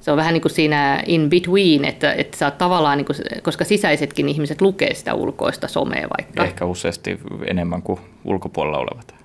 se 0.00 0.10
on 0.10 0.16
vähän 0.16 0.32
niin 0.32 0.42
kuin 0.42 0.52
siinä 0.52 1.02
in 1.06 1.30
between, 1.30 1.84
että, 1.84 2.12
että 2.12 2.36
sä 2.36 2.50
tavallaan, 2.50 2.98
niin 2.98 3.06
kuin, 3.06 3.16
koska 3.42 3.64
sisäisetkin 3.64 4.28
ihmiset 4.28 4.60
lukee 4.60 4.94
sitä 4.94 5.14
ulkoista 5.14 5.68
somea 5.68 6.08
vaikka. 6.18 6.44
Ehkä 6.44 6.64
useasti 6.64 7.20
enemmän 7.46 7.82
kuin 7.82 8.00
ulkopuolella 8.24 8.78
olevat. 8.78 9.19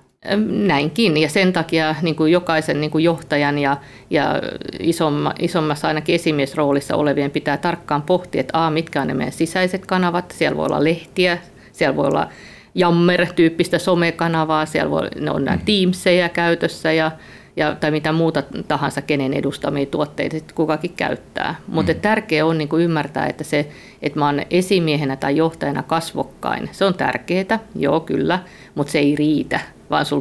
Näinkin, 0.48 1.16
ja 1.16 1.28
sen 1.28 1.52
takia 1.52 1.94
niin 2.02 2.16
kuin 2.16 2.32
jokaisen 2.32 2.80
niin 2.80 2.90
kuin 2.90 3.04
johtajan 3.04 3.58
ja, 3.58 3.76
ja 4.10 4.42
isomma, 4.80 5.34
isommassa 5.38 5.88
ainakin 5.88 6.14
esimiesroolissa 6.14 6.96
olevien 6.96 7.30
pitää 7.30 7.56
tarkkaan 7.56 8.02
pohtia, 8.02 8.40
että 8.40 8.66
a, 8.66 8.70
mitkä 8.70 9.00
on 9.00 9.06
ne 9.06 9.14
meidän 9.14 9.32
sisäiset 9.32 9.86
kanavat, 9.86 10.34
siellä 10.38 10.56
voi 10.56 10.66
olla 10.66 10.84
lehtiä, 10.84 11.38
siellä 11.72 11.96
voi 11.96 12.06
olla 12.06 12.28
Jammer-tyyppistä 12.74 13.78
somekanavaa, 13.78 14.66
siellä 14.66 14.90
voi, 14.90 15.08
ne 15.20 15.30
on 15.30 15.44
nämä 15.44 15.56
mm. 15.56 15.62
Teamseja 15.64 16.28
käytössä 16.28 16.92
ja, 16.92 17.10
ja, 17.56 17.74
tai 17.74 17.90
mitä 17.90 18.12
muuta 18.12 18.42
tahansa, 18.68 19.02
kenen 19.02 19.34
edustamia 19.34 19.86
tuotteita 19.86 20.36
kukakin 20.54 20.92
käyttää. 20.96 21.54
Mutta 21.66 21.92
mm. 21.92 22.00
tärkeää 22.00 22.46
on 22.46 22.58
niin 22.58 22.68
kuin 22.68 22.82
ymmärtää, 22.82 23.26
että 23.26 23.44
se, 23.44 23.68
että 24.02 24.18
mä 24.18 24.26
oon 24.26 24.42
esimiehenä 24.50 25.16
tai 25.16 25.36
johtajana 25.36 25.82
kasvokkain, 25.82 26.68
se 26.72 26.84
on 26.84 26.94
tärkeää, 26.94 27.58
joo 27.74 28.00
kyllä, 28.00 28.38
mutta 28.74 28.92
se 28.92 28.98
ei 28.98 29.16
riitä 29.16 29.60
vaan 29.90 30.06
sul 30.06 30.20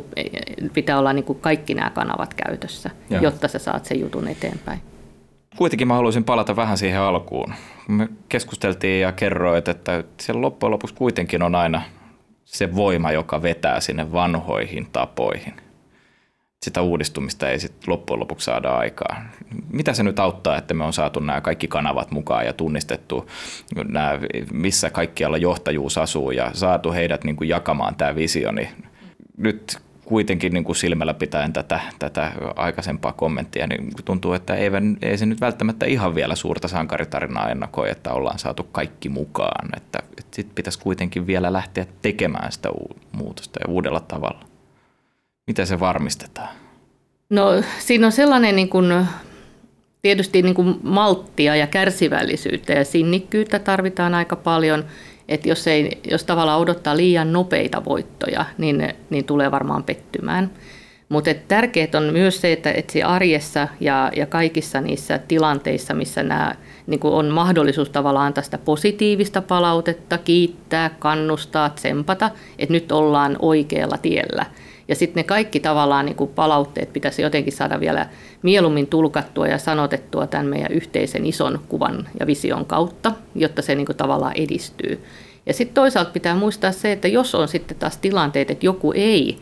pitää 0.74 1.00
olla 1.00 1.14
niin 1.14 1.26
kuin 1.26 1.40
kaikki 1.40 1.74
nämä 1.74 1.90
kanavat 1.90 2.34
käytössä, 2.34 2.90
Joo. 3.10 3.22
jotta 3.22 3.48
sä 3.48 3.60
saat 3.60 3.86
sen 3.86 4.00
jutun 4.00 4.28
eteenpäin. 4.28 4.80
Kuitenkin 5.58 5.88
mä 5.88 5.94
haluaisin 5.94 6.24
palata 6.24 6.56
vähän 6.56 6.78
siihen 6.78 7.02
alkuun. 7.02 7.54
Me 7.88 8.10
keskusteltiin 8.30 9.02
ja 9.02 9.12
kerroit, 9.12 9.68
että 9.68 10.04
siellä 10.20 10.42
loppujen 10.42 10.72
lopuksi 10.72 10.96
kuitenkin 10.96 11.44
on 11.44 11.56
aina 11.56 11.82
se 12.46 12.76
voima, 12.76 13.12
joka 13.12 13.42
vetää 13.42 13.80
sinne 13.80 14.12
vanhoihin 14.12 14.88
tapoihin. 14.92 15.54
Sitä 16.66 16.82
uudistumista 16.82 17.50
ei 17.50 17.60
sitten 17.60 17.92
loppujen 17.92 18.20
lopuksi 18.20 18.46
saada 18.46 18.70
aikaan. 18.78 19.30
Mitä 19.74 19.94
se 19.94 20.04
nyt 20.04 20.20
auttaa, 20.20 20.58
että 20.58 20.74
me 20.74 20.84
on 20.84 20.94
saatu 20.94 21.20
nämä 21.20 21.42
kaikki 21.42 21.68
kanavat 21.68 22.12
mukaan 22.12 22.46
ja 22.46 22.54
tunnistettu, 22.54 23.30
nämä, 23.88 24.20
missä 24.52 24.90
kaikkialla 24.90 25.38
johtajuus 25.38 25.98
asuu 25.98 26.32
ja 26.32 26.52
saatu 26.54 26.92
heidät 26.92 27.24
niin 27.24 27.36
kuin 27.36 27.50
jakamaan 27.50 27.96
tämä 27.96 28.16
visio, 28.16 28.52
niin 28.52 28.70
nyt 29.38 29.78
kuitenkin 30.06 30.54
niin 30.54 30.64
kuin 30.64 30.76
silmällä 30.76 31.14
pitäen 31.14 31.54
tätä, 31.54 31.80
tätä 32.00 32.32
aikaisempaa 32.56 33.12
kommenttia, 33.12 33.68
niin 33.68 33.92
tuntuu, 34.06 34.34
että 34.34 34.56
ei, 34.56 34.70
ei 35.02 35.18
se 35.18 35.26
nyt 35.26 35.42
välttämättä 35.42 35.86
ihan 35.86 36.16
vielä 36.16 36.36
suurta 36.36 36.68
sankaritarinaa 36.68 37.50
ennakoi, 37.50 37.90
että 37.90 38.14
ollaan 38.14 38.40
saatu 38.40 38.64
kaikki 38.72 39.10
mukaan. 39.10 39.70
Että, 39.78 40.00
että 40.18 40.36
sitten 40.36 40.56
pitäisi 40.56 40.80
kuitenkin 40.80 41.28
vielä 41.28 41.54
lähteä 41.54 41.86
tekemään 42.02 42.52
sitä 42.52 42.70
muutosta 43.12 43.60
ja 43.64 43.74
uudella 43.74 44.00
tavalla. 44.00 44.46
Miten 45.48 45.68
se 45.68 45.80
varmistetaan? 45.80 46.50
No 47.30 47.64
siinä 47.80 48.06
on 48.06 48.12
sellainen 48.12 48.56
niin 48.56 48.70
kuin, 48.70 49.06
tietysti 50.02 50.42
niin 50.42 50.56
kuin 50.56 50.80
malttia 50.84 51.56
ja 51.56 51.68
kärsivällisyyttä 51.68 52.74
ja 52.74 52.86
sinnikkyyttä 52.86 53.60
tarvitaan 53.60 54.14
aika 54.14 54.36
paljon– 54.36 54.86
että 55.28 55.50
jos, 55.50 55.68
ei, 55.68 56.02
jos 56.10 56.24
tavallaan 56.24 56.60
odottaa 56.60 56.98
liian 56.98 57.34
nopeita 57.34 57.86
voittoja, 57.86 58.46
niin, 58.58 58.94
niin 59.10 59.26
tulee 59.26 59.52
varmaan 59.52 59.84
pettymään. 59.84 60.52
Mutta 61.10 61.34
tärkeää 61.48 61.88
on 61.98 62.04
myös 62.04 62.42
se, 62.42 62.52
että, 62.52 62.72
että 62.72 63.08
arjessa 63.08 63.68
ja, 63.80 64.12
ja 64.16 64.26
kaikissa 64.26 64.82
niissä 64.82 65.18
tilanteissa, 65.18 65.94
missä 65.94 66.24
nämä, 66.24 66.56
niin 66.88 67.00
on 67.04 67.30
mahdollisuus 67.30 67.90
tavallaan 67.90 68.26
antaa 68.26 68.44
sitä 68.44 68.58
positiivista 68.58 69.42
palautetta, 69.42 70.18
kiittää, 70.18 70.90
kannustaa, 71.00 71.70
tsempata, 71.70 72.32
että 72.60 72.74
nyt 72.74 72.92
ollaan 72.92 73.36
oikealla 73.40 73.98
tiellä– 73.98 74.46
ja 74.88 74.96
sitten 74.96 75.22
ne 75.22 75.24
kaikki 75.24 75.60
tavallaan 75.60 76.06
niin 76.06 76.16
kuin 76.16 76.30
palautteet 76.36 76.94
pitäisi 76.94 77.22
jotenkin 77.22 77.54
saada 77.54 77.80
vielä 77.80 78.10
mieluummin 78.42 78.88
tulkattua 78.88 79.48
ja 79.48 79.58
sanotettua 79.58 80.28
tämän 80.28 80.46
meidän 80.46 80.72
yhteisen 80.72 81.26
ison 81.26 81.60
kuvan 81.70 82.08
ja 82.20 82.28
vision 82.28 82.66
kautta, 82.66 83.12
jotta 83.36 83.62
se 83.62 83.76
niin 83.76 83.86
kuin 83.86 83.98
tavallaan 83.98 84.36
edistyy. 84.36 85.04
Ja 85.46 85.54
sitten 85.54 85.76
toisaalta 85.76 86.12
pitää 86.12 86.36
muistaa 86.36 86.72
se, 86.72 86.92
että 86.92 87.08
jos 87.08 87.36
on 87.36 87.48
sitten 87.48 87.78
taas 87.78 87.98
tilanteet, 87.98 88.52
että 88.52 88.66
joku 88.66 88.92
ei 88.92 89.38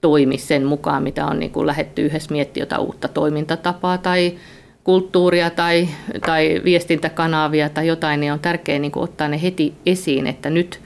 toimi 0.00 0.38
sen 0.38 0.64
mukaan, 0.64 1.02
mitä 1.02 1.26
on 1.26 1.38
niin 1.38 1.50
kuin 1.50 1.66
lähetty 1.66 2.02
yhdessä 2.02 2.32
miettiä 2.32 2.62
jotain 2.62 2.82
uutta 2.82 3.08
toimintatapaa 3.08 3.98
tai 3.98 4.38
kulttuuria 4.84 5.50
tai, 5.50 5.88
tai 6.26 6.60
viestintäkanavia 6.64 7.68
tai 7.68 7.86
jotain, 7.86 8.20
niin 8.20 8.32
on 8.32 8.40
tärkeää 8.40 8.78
niin 8.78 8.92
ottaa 8.96 9.28
ne 9.28 9.42
heti 9.42 9.74
esiin, 9.86 10.26
että 10.26 10.50
nyt 10.50 10.80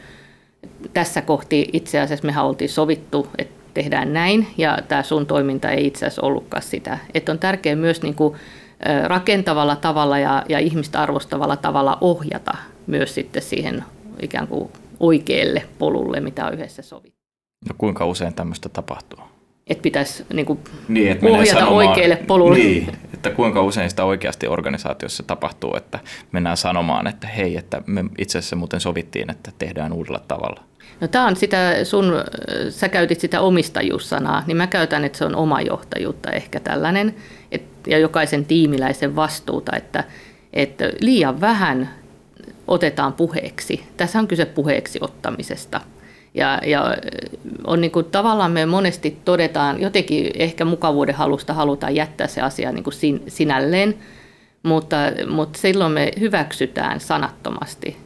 tässä 0.94 1.22
kohti 1.22 1.68
itse 1.72 2.00
asiassa 2.00 2.26
mehän 2.26 2.44
oltiin 2.44 2.68
sovittu, 2.68 3.26
että 3.38 3.61
tehdään 3.74 4.12
näin 4.12 4.46
ja 4.58 4.78
tämä 4.88 5.02
sun 5.02 5.26
toiminta 5.26 5.70
ei 5.70 5.86
itse 5.86 6.06
asiassa 6.06 6.22
ollutkaan 6.22 6.62
sitä. 6.62 6.98
Että 7.14 7.32
on 7.32 7.38
tärkeää 7.38 7.76
myös 7.76 8.02
niin 8.02 8.14
kuin 8.14 8.34
rakentavalla 9.04 9.76
tavalla 9.76 10.18
ja, 10.18 10.44
ja 10.48 10.58
ihmistä 10.58 11.00
arvostavalla 11.00 11.56
tavalla 11.56 11.98
ohjata 12.00 12.52
myös 12.86 13.14
sitten 13.14 13.42
siihen 13.42 13.84
ikään 14.22 14.46
kuin 14.46 14.70
oikealle 15.00 15.62
polulle, 15.78 16.20
mitä 16.20 16.46
on 16.46 16.54
yhdessä 16.54 16.82
sovittu. 16.82 17.18
No 17.68 17.74
kuinka 17.78 18.06
usein 18.06 18.34
tämmöistä 18.34 18.68
tapahtuu? 18.68 19.18
Että 19.66 19.82
pitäisi 19.82 20.24
niin 20.32 20.46
kuin 20.46 20.58
niin, 20.88 21.10
että 21.10 21.26
ohjata 21.26 21.60
sanomaan, 21.60 21.88
oikealle 21.88 22.16
polulle. 22.16 22.58
Niin, 22.58 22.92
että 23.26 23.36
kuinka 23.36 23.62
usein 23.62 23.90
sitä 23.90 24.04
oikeasti 24.04 24.46
organisaatiossa 24.46 25.22
tapahtuu, 25.22 25.76
että 25.76 25.98
mennään 26.32 26.56
sanomaan, 26.56 27.06
että 27.06 27.26
hei, 27.26 27.56
että 27.56 27.82
me 27.86 28.04
itse 28.18 28.38
asiassa 28.38 28.56
muuten 28.56 28.80
sovittiin, 28.80 29.30
että 29.30 29.52
tehdään 29.58 29.92
uudella 29.92 30.20
tavalla. 30.28 30.62
No 31.00 31.08
tämä 31.08 31.26
on 31.26 31.36
sitä 31.36 31.84
sun, 31.84 32.14
sä 32.70 32.88
käytit 32.88 33.20
sitä 33.20 33.40
omistajuussanaa, 33.40 34.42
niin 34.46 34.56
mä 34.56 34.66
käytän, 34.66 35.04
että 35.04 35.18
se 35.18 35.24
on 35.24 35.36
oma 35.36 35.60
johtajuutta 35.60 36.30
ehkä 36.30 36.60
tällainen, 36.60 37.14
et, 37.52 37.62
ja 37.86 37.98
jokaisen 37.98 38.44
tiimiläisen 38.44 39.16
vastuuta, 39.16 39.76
että, 39.76 40.04
että 40.52 40.84
liian 41.00 41.40
vähän 41.40 41.90
otetaan 42.68 43.12
puheeksi. 43.12 43.86
Tässä 43.96 44.18
on 44.18 44.28
kyse 44.28 44.44
puheeksi 44.44 44.98
ottamisesta. 45.02 45.80
Ja, 46.34 46.60
ja 46.66 46.96
on 47.66 47.80
niin 47.80 47.90
kuin, 47.90 48.06
tavallaan 48.06 48.52
me 48.52 48.66
monesti 48.66 49.18
todetaan, 49.24 49.80
jotenkin 49.80 50.30
ehkä 50.34 50.64
mukavuuden 50.64 51.14
halusta 51.14 51.54
halutaan 51.54 51.94
jättää 51.94 52.26
se 52.26 52.40
asia 52.40 52.72
niin 52.72 52.84
kuin 52.84 52.94
sin, 52.94 53.22
sinälleen, 53.28 53.94
mutta, 54.62 54.96
mutta 55.28 55.58
silloin 55.58 55.92
me 55.92 56.10
hyväksytään 56.20 57.00
sanattomasti 57.00 57.96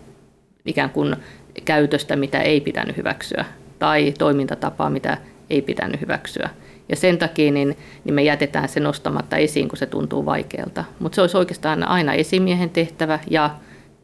ikään 0.67 0.91
kuin 0.91 1.17
käytöstä, 1.65 2.17
mitä 2.17 2.41
ei 2.41 2.61
pitänyt 2.61 2.97
hyväksyä, 2.97 3.45
tai 3.79 4.15
toimintatapaa, 4.19 4.91
mitä 4.91 5.19
ei 5.51 5.63
pitänyt 5.63 6.01
hyväksyä. 6.01 6.51
Ja 6.89 6.97
sen 6.97 7.19
takia 7.19 7.53
niin, 7.53 7.77
niin 8.05 8.15
me 8.15 8.23
jätetään 8.23 8.69
se 8.69 8.81
nostamatta 8.81 9.37
esiin, 9.37 9.69
kun 9.69 9.79
se 9.79 9.87
tuntuu 9.87 10.27
vaikealta. 10.27 10.85
Mutta 10.99 11.17
se 11.17 11.21
olisi 11.21 11.37
oikeastaan 11.37 11.89
aina 11.89 12.13
esimiehen 12.13 12.71
tehtävä 12.71 13.19
ja 13.31 13.51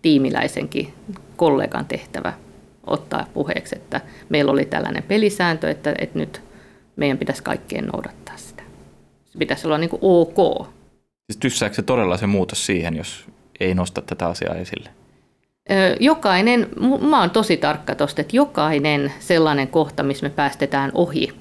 tiimiläisenkin 0.03 0.95
kollegan 1.37 1.85
tehtävä 1.85 2.33
ottaa 2.87 3.27
puheeksi, 3.35 3.77
että 3.77 4.01
meillä 4.29 4.53
oli 4.53 4.64
tällainen 4.64 5.03
pelisääntö, 5.03 5.71
että, 5.71 5.95
että 5.99 6.18
nyt 6.18 6.42
meidän 6.97 7.18
pitäisi 7.18 7.42
kaikkien 7.42 7.85
noudattaa 7.85 8.37
sitä. 8.37 8.62
Se 9.25 9.38
pitäisi 9.38 9.66
olla 9.66 9.79
niin 9.79 9.90
kuin 9.90 10.01
ok. 10.03 10.66
Siis 11.33 11.37
tyssääkö 11.40 11.75
se 11.75 11.83
todella 11.83 12.16
se 12.16 12.27
muutos 12.27 12.66
siihen, 12.66 12.97
jos 12.97 13.27
ei 13.61 13.75
nosta 13.75 14.03
tätä 14.03 14.27
asiaa 14.27 14.55
esille? 14.55 14.90
jokainen, 16.01 16.66
mä 17.01 17.21
oon 17.21 17.31
tosi 17.31 17.57
tarkka 17.57 17.95
tuosta, 17.95 18.21
että 18.21 18.37
jokainen 18.37 19.12
sellainen 19.18 19.68
kohta, 19.68 20.03
missä 20.03 20.27
me 20.27 20.31
päästetään 20.31 20.90
ohi, 20.95 21.33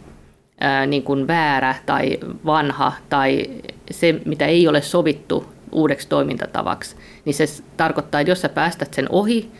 niin 0.87 1.03
kuin 1.03 1.27
väärä 1.27 1.75
tai 1.85 2.17
vanha 2.45 2.93
tai 3.09 3.49
se, 3.91 4.21
mitä 4.25 4.45
ei 4.45 4.67
ole 4.67 4.81
sovittu 4.81 5.53
uudeksi 5.71 6.07
toimintatavaksi, 6.07 6.95
niin 7.25 7.33
se 7.33 7.45
tarkoittaa, 7.77 8.21
että 8.21 8.31
jos 8.31 8.41
sä 8.41 8.49
päästät 8.49 8.93
sen 8.93 9.05
ohi 9.09 9.51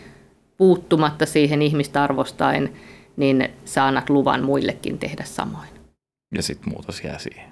puuttumatta 0.62 1.26
siihen 1.26 1.62
ihmistä 1.62 2.04
arvostaen, 2.04 2.74
niin 3.18 3.50
sä 3.66 3.86
annat 3.86 4.10
luvan 4.10 4.44
muillekin 4.44 4.98
tehdä 4.98 5.24
samoin. 5.24 5.70
Ja 6.36 6.44
sitten 6.44 6.70
muutos 6.74 7.04
jää 7.04 7.18
siihen 7.18 7.52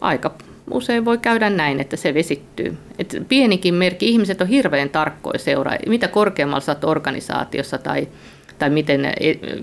aika 0.00 0.34
usein 0.70 1.04
voi 1.04 1.18
käydä 1.18 1.50
näin, 1.50 1.80
että 1.80 1.96
se 1.96 2.14
vesittyy. 2.14 2.76
Et 2.98 3.16
pienikin 3.28 3.74
merkki, 3.74 4.08
ihmiset 4.08 4.40
on 4.40 4.48
hirveän 4.48 4.90
tarkkoja 4.90 5.38
seuraa, 5.38 5.76
mitä 5.86 6.08
korkeammalla 6.08 6.60
sä 6.60 6.76
organisaatiossa 6.82 7.78
tai, 7.78 8.08
tai 8.58 8.70
miten 8.70 9.04
e, 9.04 9.12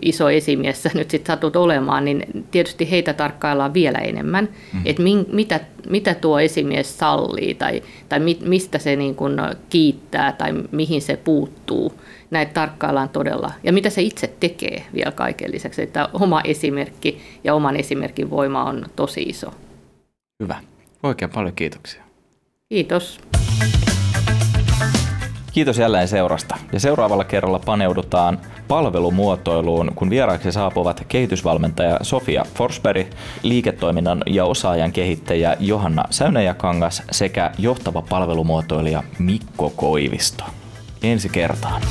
iso 0.02 0.30
esimies 0.30 0.94
nyt 0.94 1.10
sitten 1.10 1.34
satut 1.34 1.56
olemaan, 1.56 2.06
niin 2.06 2.46
tietysti 2.52 2.92
heitä 2.92 3.14
tarkkaillaan 3.14 3.74
vielä 3.74 3.98
enemmän, 3.98 4.50
mm. 4.74 4.82
että 4.86 5.04
mitä, 5.32 5.60
mitä 5.90 6.14
tuo 6.14 6.40
esimies 6.40 6.98
sallii 6.98 7.54
tai, 7.54 7.84
tai 8.10 8.20
mistä 8.46 8.80
se 8.80 8.96
niin 8.96 9.16
kun 9.16 9.38
kiittää 9.70 10.32
tai 10.32 10.54
mihin 10.72 11.02
se 11.02 11.18
puuttuu. 11.18 11.94
Näitä 12.32 12.54
tarkkaillaan 12.54 13.10
todella. 13.10 13.52
Ja 13.64 13.74
mitä 13.74 13.90
se 13.90 14.02
itse 14.02 14.34
tekee 14.40 14.84
vielä 14.94 15.12
kaiken 15.12 15.52
lisäksi, 15.52 15.82
että 15.82 16.10
oma 16.14 16.42
esimerkki 16.44 17.22
ja 17.44 17.54
oman 17.54 17.76
esimerkin 17.76 18.30
voima 18.30 18.64
on 18.64 18.86
tosi 18.96 19.22
iso. 19.22 19.54
Hyvä. 20.44 20.56
Oikein 21.04 21.32
paljon 21.32 21.56
kiitoksia. 21.56 22.04
Kiitos. 22.70 23.20
Kiitos 25.54 25.78
jälleen 25.78 26.08
seurasta. 26.08 26.58
Ja 26.74 26.80
seuraavalla 26.80 27.24
kerralla 27.24 27.60
paneudutaan 27.60 28.40
palvelumuotoiluun, 28.72 29.92
kun 29.96 30.10
vieraaksi 30.10 30.52
saapuvat 30.52 31.06
kehitysvalmentaja 31.08 31.98
Sofia 32.02 32.46
Forsberg, 32.56 33.08
liiketoiminnan 33.44 34.24
ja 34.26 34.46
osaajan 34.46 34.92
kehittäjä 34.92 35.58
Johanna 35.60 36.04
Säynäjäkangas 36.10 37.04
sekä 37.12 37.52
johtava 37.58 38.02
palvelumuotoilija 38.10 39.04
Mikko 39.20 39.70
Koivisto. 39.76 40.44
Ensi 41.04 41.30
kertaan. 41.30 41.82